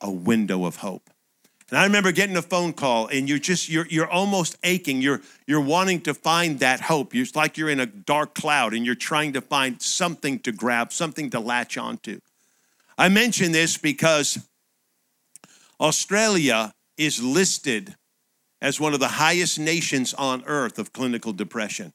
a 0.00 0.10
window 0.10 0.64
of 0.64 0.76
hope. 0.76 1.10
And 1.70 1.78
I 1.78 1.84
remember 1.84 2.12
getting 2.12 2.36
a 2.36 2.42
phone 2.42 2.72
call, 2.72 3.08
and 3.08 3.28
you're 3.28 3.38
just 3.38 3.68
you're 3.68 3.86
you're 3.88 4.08
almost 4.08 4.56
aching. 4.62 5.02
You're 5.02 5.20
you're 5.46 5.60
wanting 5.60 6.00
to 6.02 6.14
find 6.14 6.60
that 6.60 6.80
hope. 6.80 7.14
It's 7.14 7.36
like 7.36 7.58
you're 7.58 7.68
in 7.68 7.80
a 7.80 7.86
dark 7.86 8.34
cloud, 8.34 8.72
and 8.72 8.86
you're 8.86 8.94
trying 8.94 9.34
to 9.34 9.42
find 9.42 9.82
something 9.82 10.38
to 10.40 10.52
grab, 10.52 10.92
something 10.92 11.28
to 11.30 11.40
latch 11.40 11.76
onto. 11.76 12.20
I 12.96 13.10
mention 13.10 13.52
this 13.52 13.76
because 13.76 14.38
Australia 15.78 16.72
is 16.96 17.22
listed 17.22 17.94
as 18.62 18.80
one 18.80 18.94
of 18.94 19.00
the 19.00 19.08
highest 19.08 19.58
nations 19.58 20.14
on 20.14 20.42
earth 20.46 20.78
of 20.78 20.94
clinical 20.94 21.32
depression. 21.34 21.92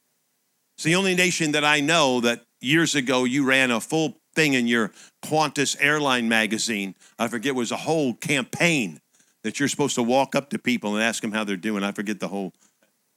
It's 0.83 0.89
the 0.89 0.95
only 0.95 1.15
nation 1.15 1.53
that 1.53 1.63
I 1.63 1.79
know 1.79 2.19
that 2.19 2.43
years 2.59 2.93
ago 2.93 3.23
you 3.23 3.45
ran 3.45 3.71
a 3.71 3.79
full 3.79 4.17
thing 4.35 4.53
in 4.53 4.67
your 4.67 4.91
Qantas 5.23 5.77
airline 5.79 6.27
magazine. 6.27 6.93
I 7.17 7.29
forget, 7.29 7.51
it 7.51 7.55
was 7.55 7.71
a 7.71 7.77
whole 7.77 8.15
campaign 8.15 8.99
that 9.43 9.61
you're 9.61 9.69
supposed 9.69 9.95
to 9.95 10.03
walk 10.03 10.35
up 10.35 10.49
to 10.49 10.59
people 10.59 10.93
and 10.93 11.01
ask 11.01 11.21
them 11.21 11.31
how 11.31 11.45
they're 11.45 11.55
doing. 11.55 11.85
I 11.85 11.93
forget 11.93 12.19
the 12.19 12.27
whole, 12.27 12.51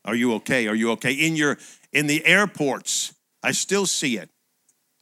are 0.04 0.14
you 0.14 0.34
okay? 0.34 0.68
Are 0.68 0.76
you 0.76 0.92
okay? 0.92 1.12
In 1.12 1.34
your 1.34 1.58
in 1.92 2.06
the 2.06 2.24
airports, 2.24 3.12
I 3.42 3.50
still 3.50 3.86
see 3.86 4.16
it. 4.16 4.30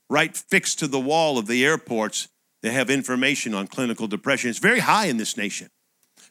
Right 0.09 0.35
fixed 0.35 0.79
to 0.79 0.87
the 0.87 0.98
wall 0.98 1.37
of 1.37 1.46
the 1.46 1.66
airports, 1.66 2.29
they 2.62 2.70
have 2.70 2.88
information 2.88 3.53
on 3.53 3.66
clinical 3.66 4.07
depression. 4.07 4.48
It's 4.48 4.59
very 4.59 4.81
high 4.81 5.09
in 5.09 5.18
this 5.18 5.37
nation, 5.37 5.68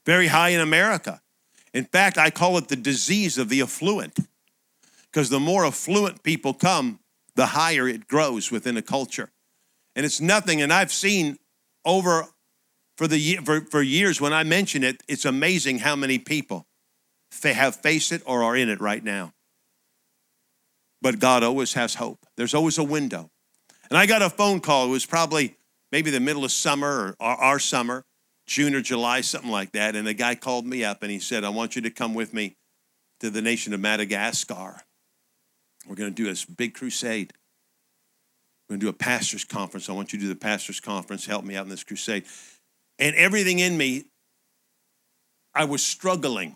very 0.03 0.25
high 0.25 0.49
in 0.49 0.61
America. 0.61 1.21
In 1.75 1.85
fact, 1.85 2.17
I 2.17 2.31
call 2.31 2.57
it 2.57 2.69
the 2.69 2.75
disease 2.75 3.37
of 3.37 3.49
the 3.49 3.61
affluent 3.61 4.17
because 5.13 5.29
the 5.29 5.39
more 5.39 5.65
affluent 5.65 6.23
people 6.23 6.53
come, 6.53 6.99
the 7.35 7.45
higher 7.47 7.87
it 7.87 8.07
grows 8.07 8.51
within 8.51 8.75
a 8.77 8.81
culture. 8.81 9.29
And 9.95 10.05
it's 10.05 10.19
nothing, 10.19 10.61
and 10.61 10.73
I've 10.73 10.91
seen 10.91 11.37
over 11.85 12.27
for, 12.97 13.07
the, 13.07 13.37
for, 13.37 13.61
for 13.61 13.81
years 13.81 14.19
when 14.19 14.33
I 14.33 14.43
mention 14.43 14.83
it, 14.83 15.03
it's 15.07 15.25
amazing 15.25 15.79
how 15.79 15.95
many 15.95 16.17
people 16.17 16.65
have 17.43 17.75
faced 17.75 18.11
it 18.11 18.21
or 18.25 18.43
are 18.43 18.55
in 18.55 18.69
it 18.69 18.79
right 18.79 19.03
now. 19.03 19.33
But 21.01 21.19
God 21.19 21.43
always 21.43 21.73
has 21.73 21.95
hope. 21.95 22.25
There's 22.37 22.53
always 22.53 22.77
a 22.77 22.83
window. 22.83 23.29
And 23.89 23.97
I 23.97 24.05
got 24.05 24.21
a 24.21 24.29
phone 24.29 24.61
call. 24.61 24.87
It 24.87 24.91
was 24.91 25.05
probably 25.05 25.55
maybe 25.91 26.11
the 26.11 26.19
middle 26.19 26.45
of 26.45 26.51
summer 26.51 27.15
or 27.19 27.27
our 27.27 27.59
summer, 27.59 28.05
June 28.47 28.73
or 28.73 28.81
July, 28.81 29.21
something 29.21 29.51
like 29.51 29.73
that. 29.73 29.95
And 29.95 30.07
the 30.07 30.13
guy 30.13 30.35
called 30.35 30.65
me 30.65 30.83
up 30.83 31.03
and 31.03 31.11
he 31.11 31.19
said, 31.19 31.43
I 31.43 31.49
want 31.49 31.75
you 31.75 31.81
to 31.83 31.89
come 31.89 32.13
with 32.13 32.33
me 32.33 32.55
to 33.19 33.29
the 33.29 33.41
nation 33.41 33.73
of 33.73 33.79
Madagascar. 33.79 34.81
We're 35.87 35.95
going 35.95 36.09
to 36.09 36.15
do 36.15 36.25
this 36.25 36.45
big 36.45 36.73
crusade. 36.73 37.33
We're 38.67 38.73
going 38.73 38.79
to 38.79 38.85
do 38.85 38.89
a 38.89 38.93
pastor's 38.93 39.43
conference. 39.43 39.89
I 39.89 39.93
want 39.93 40.13
you 40.13 40.19
to 40.19 40.25
do 40.25 40.29
the 40.29 40.39
pastor's 40.39 40.79
conference. 40.79 41.25
Help 41.25 41.43
me 41.43 41.55
out 41.55 41.65
in 41.65 41.69
this 41.69 41.83
crusade. 41.83 42.25
And 42.99 43.15
everything 43.15 43.59
in 43.59 43.77
me, 43.77 44.05
I 45.53 45.65
was 45.65 45.83
struggling 45.83 46.55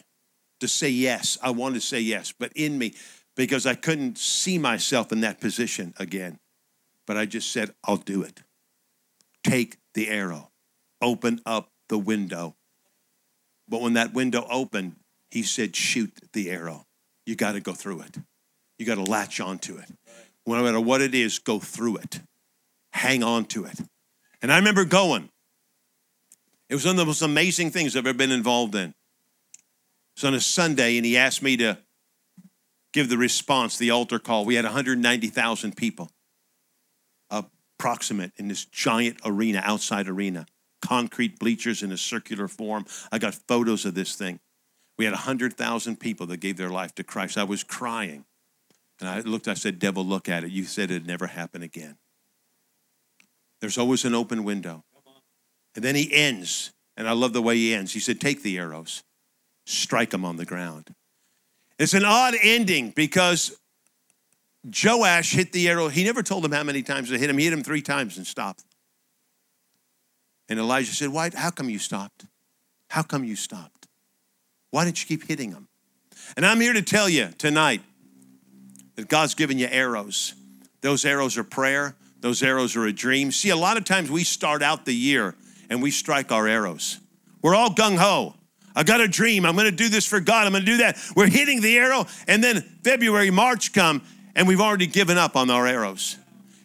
to 0.60 0.68
say 0.68 0.90
yes. 0.90 1.38
I 1.42 1.52
wanted 1.52 1.76
to 1.76 1.82
say 1.82 2.00
yes, 2.00 2.34
but 2.38 2.52
in 2.56 2.78
me, 2.78 2.96
because 3.36 3.66
I 3.66 3.76
couldn't 3.76 4.18
see 4.18 4.58
myself 4.58 5.12
in 5.12 5.22
that 5.22 5.40
position 5.40 5.94
again. 5.98 6.40
But 7.06 7.18
I 7.18 7.26
just 7.26 7.52
said, 7.52 7.72
I'll 7.84 7.98
do 7.98 8.24
it. 8.24 8.42
Take 9.44 9.78
the 9.94 10.10
arrow, 10.10 10.50
open 11.02 11.42
up 11.46 11.70
the 11.90 11.98
window. 11.98 12.56
But 13.70 13.82
when 13.82 13.94
that 13.94 14.14
window 14.14 14.46
opened, 14.50 14.96
he 15.30 15.44
said, 15.44 15.76
shoot 15.76 16.12
the 16.34 16.50
arrow. 16.50 16.86
You 17.26 17.36
got 17.36 17.54
to 17.54 17.60
go 17.60 17.74
through 17.74 18.02
it. 18.02 18.18
You 18.78 18.86
got 18.86 18.96
to 18.96 19.04
latch 19.04 19.40
onto 19.40 19.78
it. 19.78 19.90
No 20.46 20.64
matter 20.64 20.80
what 20.80 21.02
it 21.02 21.14
is, 21.14 21.40
go 21.40 21.60
through 21.60 21.98
it. 21.98 22.22
Hang 22.92 23.24
on 23.24 23.46
to 23.46 23.66
it. 23.66 23.80
And 24.42 24.52
I 24.52 24.58
remember 24.58 24.86
going, 24.86 25.30
it 26.70 26.74
was 26.74 26.86
one 26.86 26.92
of 26.92 26.98
the 26.98 27.06
most 27.06 27.22
amazing 27.22 27.72
things 27.72 27.96
I've 27.96 28.06
ever 28.06 28.18
been 28.18 28.32
involved 28.32 28.76
in. 28.76 28.90
It 28.90 28.96
was 30.16 30.24
on 30.24 30.34
a 30.34 30.40
Sunday, 30.40 30.98
and 30.98 31.06
he 31.06 31.18
asked 31.18 31.42
me 31.42 31.58
to 31.58 31.78
give 32.94 33.10
the 33.10 33.18
response, 33.18 33.78
the 33.78 33.92
altar 33.92 34.20
call. 34.20 34.46
We 34.46 34.56
had 34.56 34.66
190,000 34.66 35.76
people, 35.76 36.10
approximate, 37.30 38.32
in 38.38 38.48
this 38.48 38.66
giant 38.66 39.20
arena, 39.26 39.62
outside 39.64 40.08
arena, 40.08 40.46
concrete 40.82 41.40
bleachers 41.40 41.84
in 41.84 41.92
a 41.92 41.98
circular 41.98 42.48
form. 42.48 42.86
I 43.12 43.20
got 43.20 43.36
photos 43.36 43.86
of 43.86 43.96
this 43.96 44.16
thing. 44.16 44.40
We 44.98 45.06
had 45.06 45.14
100,000 45.14 46.00
people 46.00 46.26
that 46.28 46.38
gave 46.38 46.58
their 46.58 46.70
life 46.70 46.96
to 46.96 47.04
Christ. 47.04 47.38
I 47.38 47.44
was 47.44 47.64
crying. 47.64 48.26
And 49.00 49.10
I 49.10 49.20
looked, 49.20 49.48
I 49.48 49.54
said, 49.54 49.80
Devil, 49.80 50.06
look 50.06 50.28
at 50.28 50.44
it. 50.44 50.52
You 50.52 50.64
said 50.64 50.90
it'd 50.90 51.06
never 51.06 51.28
happen 51.28 51.62
again. 51.62 51.98
There's 53.62 53.78
always 53.78 54.06
an 54.06 54.16
open 54.16 54.44
window. 54.44 54.84
And 55.76 55.84
then 55.84 55.96
he 55.96 56.12
ends, 56.12 56.72
and 56.96 57.08
I 57.08 57.12
love 57.12 57.34
the 57.34 57.42
way 57.42 57.56
he 57.56 57.74
ends. 57.74 57.94
He 57.94 58.00
said, 58.00 58.20
Take 58.20 58.42
the 58.42 58.58
arrows, 58.58 59.04
strike 59.66 60.10
them 60.10 60.26
on 60.26 60.38
the 60.38 60.46
ground. 60.46 60.94
It's 61.78 61.94
an 61.94 62.06
odd 62.06 62.34
ending 62.42 62.92
because 62.96 63.56
Joash 64.66 65.32
hit 65.32 65.52
the 65.52 65.70
arrow. 65.70 65.88
He 65.90 66.04
never 66.04 66.24
told 66.24 66.44
him 66.44 66.52
how 66.52 66.64
many 66.64 66.82
times 66.82 67.12
it 67.12 67.20
hit 67.20 67.30
him. 67.30 67.38
He 67.38 67.46
hit 67.46 67.54
him 67.54 67.64
three 67.64 67.84
times 67.84 68.18
and 68.18 68.26
stopped. 68.26 68.64
And 70.50 70.60
Elijah 70.60 70.92
said, 70.92 71.10
Why? 71.10 71.30
How 71.34 71.52
come 71.52 71.70
you 71.70 71.80
stopped? 71.80 72.26
How 72.90 73.04
come 73.04 73.24
you 73.24 73.36
stopped? 73.36 73.88
Why 74.72 74.86
didn't 74.86 75.02
you 75.02 75.08
keep 75.08 75.28
hitting 75.28 75.52
him? 75.52 75.68
And 76.36 76.46
I'm 76.46 76.60
here 76.60 76.74
to 76.74 76.82
tell 76.82 77.08
you 77.08 77.30
tonight 77.38 77.82
that 78.98 79.08
God's 79.08 79.34
given 79.34 79.58
you 79.58 79.68
arrows. 79.68 80.34
Those 80.82 81.06
arrows 81.06 81.38
are 81.38 81.44
prayer, 81.44 81.96
those 82.20 82.44
arrows 82.44 82.76
are 82.76 82.86
a 82.86 82.92
dream. 82.92 83.32
See, 83.32 83.50
a 83.50 83.56
lot 83.56 83.78
of 83.78 83.86
times 83.86 84.12
we 84.12 84.26
start 84.26 84.62
out 84.62 84.86
the 84.86 84.94
year 84.94 85.36
and 85.70 85.82
we 85.82 85.92
strike 85.92 86.32
our 86.32 86.48
arrows. 86.48 87.00
We're 87.42 87.56
all 87.56 87.70
gung 87.70 87.98
ho. 87.98 88.34
I 88.76 88.84
got 88.84 89.02
a 89.02 89.08
dream. 89.08 89.46
I'm 89.46 89.56
going 89.56 89.70
to 89.70 89.76
do 89.76 89.90
this 89.90 90.06
for 90.06 90.20
God. 90.20 90.46
I'm 90.46 90.54
going 90.54 90.66
to 90.66 90.72
do 90.72 90.78
that. 90.78 90.98
We're 91.16 91.30
hitting 91.30 91.62
the 91.62 91.78
arrow, 91.78 92.06
and 92.28 92.44
then 92.44 92.62
February, 92.84 93.32
March 93.32 93.74
come, 93.74 94.04
and 94.36 94.48
we've 94.48 94.62
already 94.62 94.86
given 94.86 95.18
up 95.18 95.36
on 95.36 95.50
our 95.50 95.66
arrows. 95.66 96.18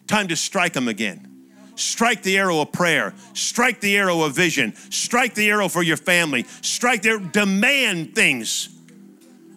Time 0.05 0.27
to 0.27 0.35
strike 0.35 0.73
them 0.73 0.87
again. 0.87 1.27
Strike 1.75 2.21
the 2.21 2.37
arrow 2.37 2.61
of 2.61 2.71
prayer. 2.71 3.15
Strike 3.33 3.79
the 3.79 3.97
arrow 3.97 4.21
of 4.21 4.35
vision. 4.35 4.75
Strike 4.91 5.33
the 5.33 5.49
arrow 5.49 5.67
for 5.67 5.81
your 5.81 5.97
family. 5.97 6.45
Strike 6.61 7.01
their 7.01 7.17
demand 7.17 8.13
things. 8.13 8.69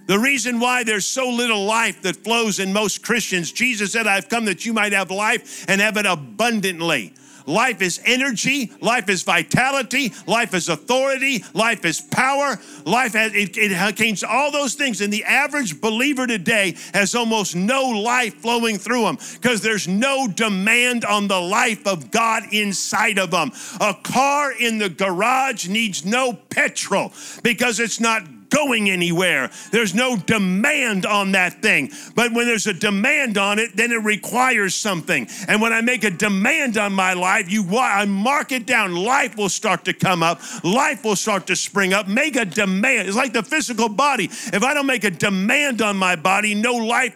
The 0.07 0.19
reason 0.19 0.61
why 0.61 0.85
there's 0.85 1.07
so 1.07 1.29
little 1.29 1.65
life 1.65 2.03
that 2.03 2.17
flows 2.17 2.59
in 2.59 2.73
most 2.73 3.03
Christians, 3.03 3.53
Jesus 3.53 3.93
said, 3.93 4.07
I've 4.07 4.29
come 4.29 4.45
that 4.45 4.65
you 4.65 4.73
might 4.73 4.93
have 4.93 5.11
life 5.11 5.65
and 5.69 5.81
have 5.81 5.97
it 5.97 6.07
abundantly. 6.07 7.13
Life 7.47 7.81
is 7.81 8.01
energy. 8.05 8.73
Life 8.81 9.09
is 9.09 9.23
vitality. 9.23 10.13
Life 10.27 10.53
is 10.53 10.69
authority. 10.69 11.45
Life 11.55 11.85
is 11.85 12.01
power. 12.01 12.59
Life 12.85 13.13
has, 13.13 13.33
it, 13.35 13.57
it 13.57 13.77
contains 13.77 14.25
all 14.25 14.51
those 14.51 14.75
things. 14.75 15.01
And 15.01 15.13
the 15.13 15.25
average 15.25 15.81
believer 15.81 16.27
today 16.27 16.77
has 16.93 17.15
almost 17.15 17.55
no 17.55 17.83
life 17.85 18.35
flowing 18.35 18.79
through 18.79 19.03
them 19.03 19.19
because 19.35 19.63
there's 19.63 19.87
no 19.87 20.27
demand 20.27 21.05
on 21.05 21.29
the 21.29 21.41
life 21.41 21.87
of 21.87 22.11
God 22.11 22.43
inside 22.53 23.19
of 23.19 23.31
them. 23.31 23.53
A 23.81 23.95
car 23.95 24.53
in 24.53 24.79
the 24.79 24.89
garage 24.89 25.69
needs 25.69 26.05
no 26.05 26.33
petrol 26.33 27.13
because 27.43 27.79
it's 27.79 28.01
not 28.01 28.23
going 28.57 28.89
anywhere. 28.91 29.51
There's 29.71 29.95
no 29.95 30.17
demand 30.17 31.05
on 31.05 31.33
that 31.33 31.61
thing. 31.61 31.91
But 32.15 32.33
when 32.33 32.47
there's 32.47 32.67
a 32.67 32.73
demand 32.73 33.37
on 33.37 33.59
it, 33.59 33.77
then 33.77 33.93
it 33.93 34.03
requires 34.03 34.75
something. 34.75 35.29
And 35.49 35.61
when 35.61 35.73
I 35.73 35.83
make 35.83 36.05
a 36.05 36.11
demand 36.11 36.79
on 36.79 36.93
my 36.93 37.13
life, 37.13 37.51
you 37.51 37.65
I 37.77 38.07
mark 38.07 38.53
it 38.53 38.67
down. 38.67 38.95
Life 38.95 39.37
will 39.37 39.51
start 39.51 39.85
to 39.85 39.93
come 39.93 40.23
up. 40.23 40.41
Life 40.65 41.05
will 41.05 41.17
start 41.17 41.47
to 41.49 41.57
spring 41.57 41.93
up. 41.93 42.09
Make 42.09 42.37
a 42.37 42.45
demand. 42.45 43.09
It's 43.09 43.17
like 43.17 43.33
the 43.33 43.43
physical 43.43 43.89
body. 43.89 44.25
If 44.25 44.63
I 44.63 44.73
don't 44.73 44.87
make 44.87 45.05
a 45.05 45.11
demand 45.11 45.83
on 45.83 45.97
my 45.97 46.17
body, 46.17 46.55
no 46.55 46.75
life 46.75 47.15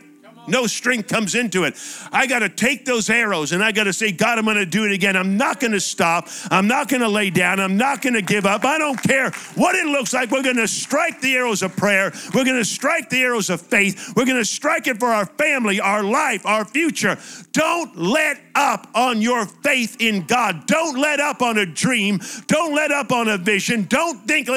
no 0.51 0.67
strength 0.67 1.09
comes 1.09 1.35
into 1.35 1.65
it. 1.65 1.77
I 2.13 2.27
got 2.27 2.41
to 2.41 2.49
take 2.49 2.85
those 2.85 3.09
arrows 3.09 3.53
and 3.53 3.63
I 3.63 3.73
got 3.73 3.85
to 3.85 3.93
say, 3.93 4.13
God, 4.13 4.39
I'm 4.39 4.45
going 4.45 4.57
to 4.57 4.67
do 4.67 4.85
it 4.85 4.93
again. 4.93 5.17
I'm 5.17 5.37
not 5.37 5.61
going 5.61 5.73
to 5.73 5.81
stop. 5.81 6.29
I'm 6.51 6.67
not 6.67 6.89
going 6.89 7.03
to 7.03 7.09
lay 7.09 7.31
down. 7.31 7.61
I'm 7.61 7.77
not 7.77 8.03
going 8.03 8.15
to 8.15 8.23
give 8.23 8.47
up. 8.47 8.65
I 8.65 8.79
don't 8.79 9.01
care 9.03 9.31
what 9.55 9.75
it 9.75 9.87
looks 9.87 10.13
like. 10.13 10.31
We're 10.31 10.43
going 10.43 10.57
to 10.57 10.69
strike 10.69 11.21
the 11.21 11.35
arrows 11.35 11.63
of 11.63 11.77
prayer. 11.77 12.13
We're 12.35 12.45
going 12.45 12.59
to 12.59 12.65
strike 12.65 13.11
the 13.11 13.23
arrows 13.23 13.51
of 13.51 13.61
faith. 13.61 14.13
We're 14.17 14.27
going 14.27 14.39
to 14.39 14.45
strike 14.45 14.87
it 14.87 14.99
for 14.99 15.09
our 15.09 15.27
family, 15.27 15.81
our 15.81 16.03
life, 16.03 16.45
our 16.45 16.65
future. 16.65 17.17
Don't 17.53 17.97
let 17.97 18.41
up 18.55 18.89
on 18.95 19.23
your 19.23 19.47
faith 19.47 19.97
in 20.01 20.27
God. 20.27 20.67
Don't 20.67 20.99
let 20.99 21.21
up 21.21 21.43
on 21.43 21.59
a 21.59 21.67
dream. 21.67 22.21
Don't 22.47 22.75
let 22.75 22.91
up 22.91 23.13
on 23.13 23.29
a 23.29 23.39
vision. 23.39 23.85
Don't 23.85 24.27
think. 24.27 24.49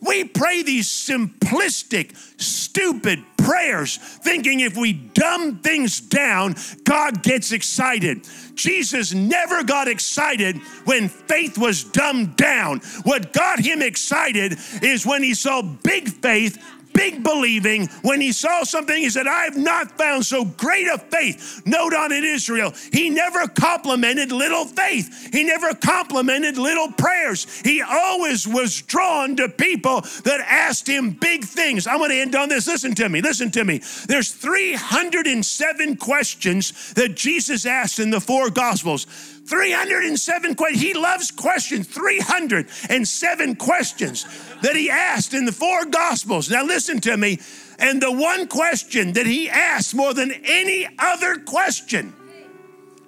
We 0.00 0.24
pray 0.24 0.62
these 0.62 0.88
simplistic, 0.88 2.16
stupid 2.40 3.24
prayers, 3.50 3.96
thinking 3.96 4.60
if 4.60 4.76
we 4.76 4.92
dumb 4.92 5.58
things 5.58 6.00
down, 6.00 6.54
God 6.84 7.20
gets 7.20 7.50
excited. 7.50 8.24
Jesus 8.54 9.12
never 9.12 9.64
got 9.64 9.88
excited 9.88 10.56
when 10.84 11.08
faith 11.08 11.58
was 11.58 11.82
dumbed 11.82 12.36
down. 12.36 12.78
What 13.02 13.32
got 13.32 13.58
him 13.58 13.82
excited 13.82 14.56
is 14.82 15.04
when 15.04 15.24
he 15.24 15.34
saw 15.34 15.62
big 15.62 16.08
faith 16.08 16.62
big 17.00 17.22
believing. 17.22 17.86
When 18.02 18.20
he 18.20 18.30
saw 18.30 18.62
something, 18.62 18.94
he 18.94 19.08
said, 19.08 19.26
I 19.26 19.44
have 19.44 19.56
not 19.56 19.96
found 19.96 20.26
so 20.26 20.44
great 20.44 20.86
a 20.86 20.98
faith. 20.98 21.62
Note 21.64 21.94
on 21.94 22.12
in 22.12 22.24
Israel, 22.24 22.74
he 22.92 23.08
never 23.08 23.48
complimented 23.48 24.32
little 24.32 24.66
faith. 24.66 25.32
He 25.32 25.44
never 25.44 25.72
complimented 25.74 26.58
little 26.58 26.92
prayers. 26.92 27.46
He 27.62 27.80
always 27.80 28.46
was 28.46 28.82
drawn 28.82 29.36
to 29.36 29.48
people 29.48 30.02
that 30.24 30.44
asked 30.46 30.86
him 30.86 31.12
big 31.12 31.44
things. 31.44 31.86
I'm 31.86 31.98
going 31.98 32.10
to 32.10 32.20
end 32.20 32.34
on 32.34 32.50
this. 32.50 32.66
Listen 32.66 32.94
to 32.96 33.08
me. 33.08 33.22
Listen 33.22 33.50
to 33.52 33.64
me. 33.64 33.80
There's 34.06 34.32
307 34.32 35.96
questions 35.96 36.92
that 36.94 37.16
Jesus 37.16 37.64
asked 37.64 37.98
in 37.98 38.10
the 38.10 38.20
four 38.20 38.50
gospels. 38.50 39.06
307 39.50 40.54
questions. 40.54 40.80
He 40.80 40.94
loves 40.94 41.30
questions. 41.32 41.88
307 41.88 43.56
questions 43.56 44.24
that 44.62 44.76
he 44.76 44.88
asked 44.88 45.34
in 45.34 45.44
the 45.44 45.50
four 45.50 45.86
gospels. 45.86 46.48
Now, 46.48 46.64
listen 46.64 47.00
to 47.00 47.16
me. 47.16 47.40
And 47.80 48.00
the 48.00 48.12
one 48.12 48.46
question 48.46 49.14
that 49.14 49.26
he 49.26 49.50
asked 49.50 49.92
more 49.92 50.14
than 50.14 50.30
any 50.30 50.86
other 51.00 51.40
question, 51.40 52.14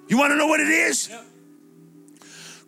you 0.09 0.17
want 0.17 0.31
to 0.31 0.35
know 0.35 0.47
what 0.47 0.59
it 0.59 0.67
is? 0.67 1.09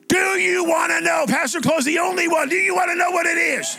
Do 0.08 0.40
you 0.40 0.64
want 0.64 0.94
to 0.94 1.02
know? 1.02 1.26
Pastor 1.28 1.60
Close, 1.60 1.84
the 1.84 2.00
only 2.00 2.30
one. 2.30 2.48
Do 2.48 2.56
you 2.56 2.76
want 2.76 2.92
to 2.92 2.96
know 2.96 3.12
what 3.12 3.26
it 3.26 3.38
is? 3.38 3.78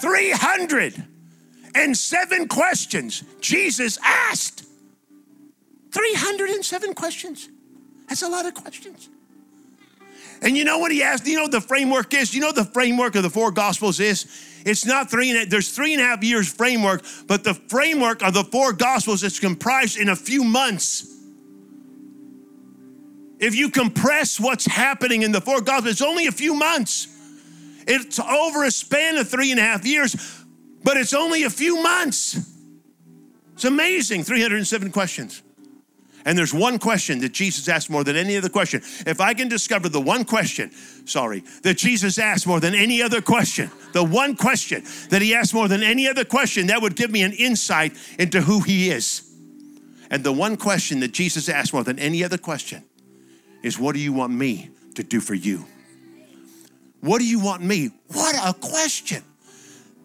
307 0.00 2.48
questions 2.48 3.22
Jesus 3.42 3.98
asked. 4.02 4.64
307 5.92 6.94
questions. 6.94 7.50
That's 8.10 8.22
a 8.22 8.28
lot 8.28 8.44
of 8.44 8.54
questions. 8.54 9.08
And 10.42 10.56
you 10.56 10.64
know 10.64 10.78
what 10.78 10.90
he 10.90 11.02
asked? 11.02 11.26
You 11.26 11.36
know 11.36 11.48
the 11.48 11.60
framework 11.60 12.12
is? 12.12 12.34
You 12.34 12.40
know 12.40 12.50
the 12.50 12.64
framework 12.64 13.14
of 13.14 13.22
the 13.22 13.30
four 13.30 13.52
gospels 13.52 14.00
is? 14.00 14.26
It's 14.66 14.84
not 14.84 15.10
three 15.10 15.30
and 15.30 15.38
a, 15.38 15.46
there's 15.46 15.70
three 15.70 15.94
and 15.94 16.02
a 16.02 16.04
half 16.04 16.24
years 16.24 16.52
framework, 16.52 17.04
but 17.28 17.44
the 17.44 17.54
framework 17.54 18.22
of 18.22 18.34
the 18.34 18.42
four 18.42 18.72
gospels 18.72 19.22
is 19.22 19.38
comprised 19.38 19.96
in 19.96 20.08
a 20.08 20.16
few 20.16 20.42
months. 20.42 21.06
If 23.38 23.54
you 23.54 23.70
compress 23.70 24.40
what's 24.40 24.66
happening 24.66 25.22
in 25.22 25.30
the 25.30 25.40
four 25.40 25.60
gospels, 25.60 25.92
it's 25.92 26.02
only 26.02 26.26
a 26.26 26.32
few 26.32 26.54
months. 26.54 27.06
It's 27.86 28.18
over 28.18 28.64
a 28.64 28.72
span 28.72 29.18
of 29.18 29.28
three 29.28 29.52
and 29.52 29.60
a 29.60 29.62
half 29.62 29.86
years, 29.86 30.44
but 30.82 30.96
it's 30.96 31.14
only 31.14 31.44
a 31.44 31.50
few 31.50 31.80
months. 31.80 32.36
It's 33.54 33.64
amazing. 33.64 34.24
307 34.24 34.90
questions. 34.90 35.42
And 36.24 36.36
there's 36.36 36.52
one 36.52 36.78
question 36.78 37.20
that 37.20 37.32
Jesus 37.32 37.68
asked 37.68 37.90
more 37.90 38.04
than 38.04 38.16
any 38.16 38.36
other 38.36 38.48
question. 38.48 38.82
If 39.06 39.20
I 39.20 39.34
can 39.34 39.48
discover 39.48 39.88
the 39.88 40.00
one 40.00 40.24
question, 40.24 40.70
sorry, 41.06 41.44
that 41.62 41.78
Jesus 41.78 42.18
asked 42.18 42.46
more 42.46 42.60
than 42.60 42.74
any 42.74 43.02
other 43.02 43.22
question, 43.22 43.70
the 43.92 44.04
one 44.04 44.36
question 44.36 44.84
that 45.08 45.22
he 45.22 45.34
asked 45.34 45.54
more 45.54 45.68
than 45.68 45.82
any 45.82 46.08
other 46.08 46.24
question, 46.24 46.66
that 46.66 46.82
would 46.82 46.96
give 46.96 47.10
me 47.10 47.22
an 47.22 47.32
insight 47.32 47.96
into 48.18 48.42
who 48.42 48.60
he 48.60 48.90
is. 48.90 49.26
And 50.10 50.24
the 50.24 50.32
one 50.32 50.56
question 50.56 51.00
that 51.00 51.12
Jesus 51.12 51.48
asked 51.48 51.72
more 51.72 51.84
than 51.84 51.98
any 51.98 52.22
other 52.24 52.38
question 52.38 52.84
is, 53.62 53.78
What 53.78 53.94
do 53.94 54.00
you 54.00 54.12
want 54.12 54.32
me 54.32 54.70
to 54.96 55.02
do 55.02 55.20
for 55.20 55.34
you? 55.34 55.64
What 57.00 57.18
do 57.18 57.26
you 57.26 57.40
want 57.40 57.62
me? 57.62 57.90
What 58.08 58.34
a 58.36 58.52
question. 58.52 59.22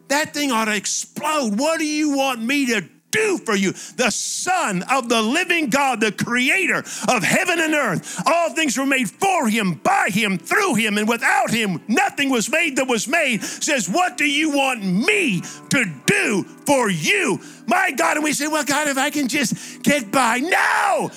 That 0.07 0.33
thing 0.33 0.51
ought 0.51 0.65
to 0.65 0.75
explode. 0.75 1.59
What 1.59 1.79
do 1.79 1.85
you 1.85 2.15
want 2.15 2.41
me 2.41 2.67
to 2.67 2.87
do 3.15 3.37
for 3.39 3.55
you. 3.55 3.71
The 3.71 4.11
Son 4.11 4.83
of 4.83 5.09
the 5.09 5.21
living 5.21 5.69
God, 5.69 6.01
the 6.01 6.11
creator 6.11 6.79
of 7.07 7.23
heaven 7.23 7.59
and 7.59 7.73
earth. 7.73 8.21
All 8.25 8.51
things 8.51 8.77
were 8.77 8.85
made 8.85 9.09
for 9.09 9.47
him, 9.47 9.75
by 9.75 10.09
him, 10.09 10.37
through 10.37 10.75
him, 10.75 10.97
and 10.97 11.07
without 11.07 11.49
him, 11.49 11.81
nothing 11.87 12.29
was 12.29 12.49
made 12.49 12.75
that 12.77 12.87
was 12.87 13.07
made. 13.07 13.43
Says, 13.43 13.89
What 13.89 14.17
do 14.17 14.25
you 14.25 14.51
want 14.51 14.83
me 14.83 15.41
to 15.69 15.85
do 16.05 16.43
for 16.65 16.89
you? 16.89 17.39
My 17.67 17.91
God. 17.91 18.17
And 18.17 18.23
we 18.23 18.33
say, 18.33 18.47
Well, 18.47 18.65
God, 18.65 18.87
if 18.87 18.97
I 18.97 19.09
can 19.09 19.27
just 19.27 19.83
get 19.83 20.11
by. 20.11 20.39
No! 20.39 21.11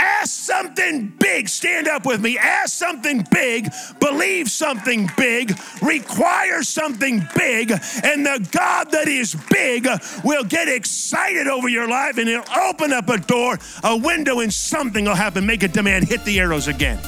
Ask 0.00 0.44
something 0.44 1.12
big. 1.18 1.48
Stand 1.48 1.88
up 1.88 2.06
with 2.06 2.20
me. 2.22 2.38
Ask 2.38 2.78
something 2.78 3.26
big. 3.30 3.68
Believe 4.00 4.48
something 4.48 5.10
big. 5.16 5.52
Require 5.82 6.62
something 6.62 7.26
big. 7.36 7.70
And 7.70 8.24
the 8.24 8.48
God 8.50 8.90
that 8.92 9.08
is 9.08 9.36
big 9.50 9.86
will 10.24 10.44
get 10.44 10.68
excited 10.68 11.48
over 11.48 11.68
your 11.68 11.86
life 11.86 12.16
and 12.16 12.28
he'll 12.28 12.44
open 12.64 12.92
up 12.92 13.10
a 13.10 13.18
door, 13.18 13.58
a 13.84 13.96
window, 13.96 14.40
and 14.40 14.52
something 14.52 15.04
will 15.04 15.14
happen. 15.14 15.44
Make 15.44 15.62
a 15.62 15.68
demand. 15.68 16.08
Hit 16.08 16.24
the 16.24 16.40
arrows 16.40 16.66
again. 16.66 16.98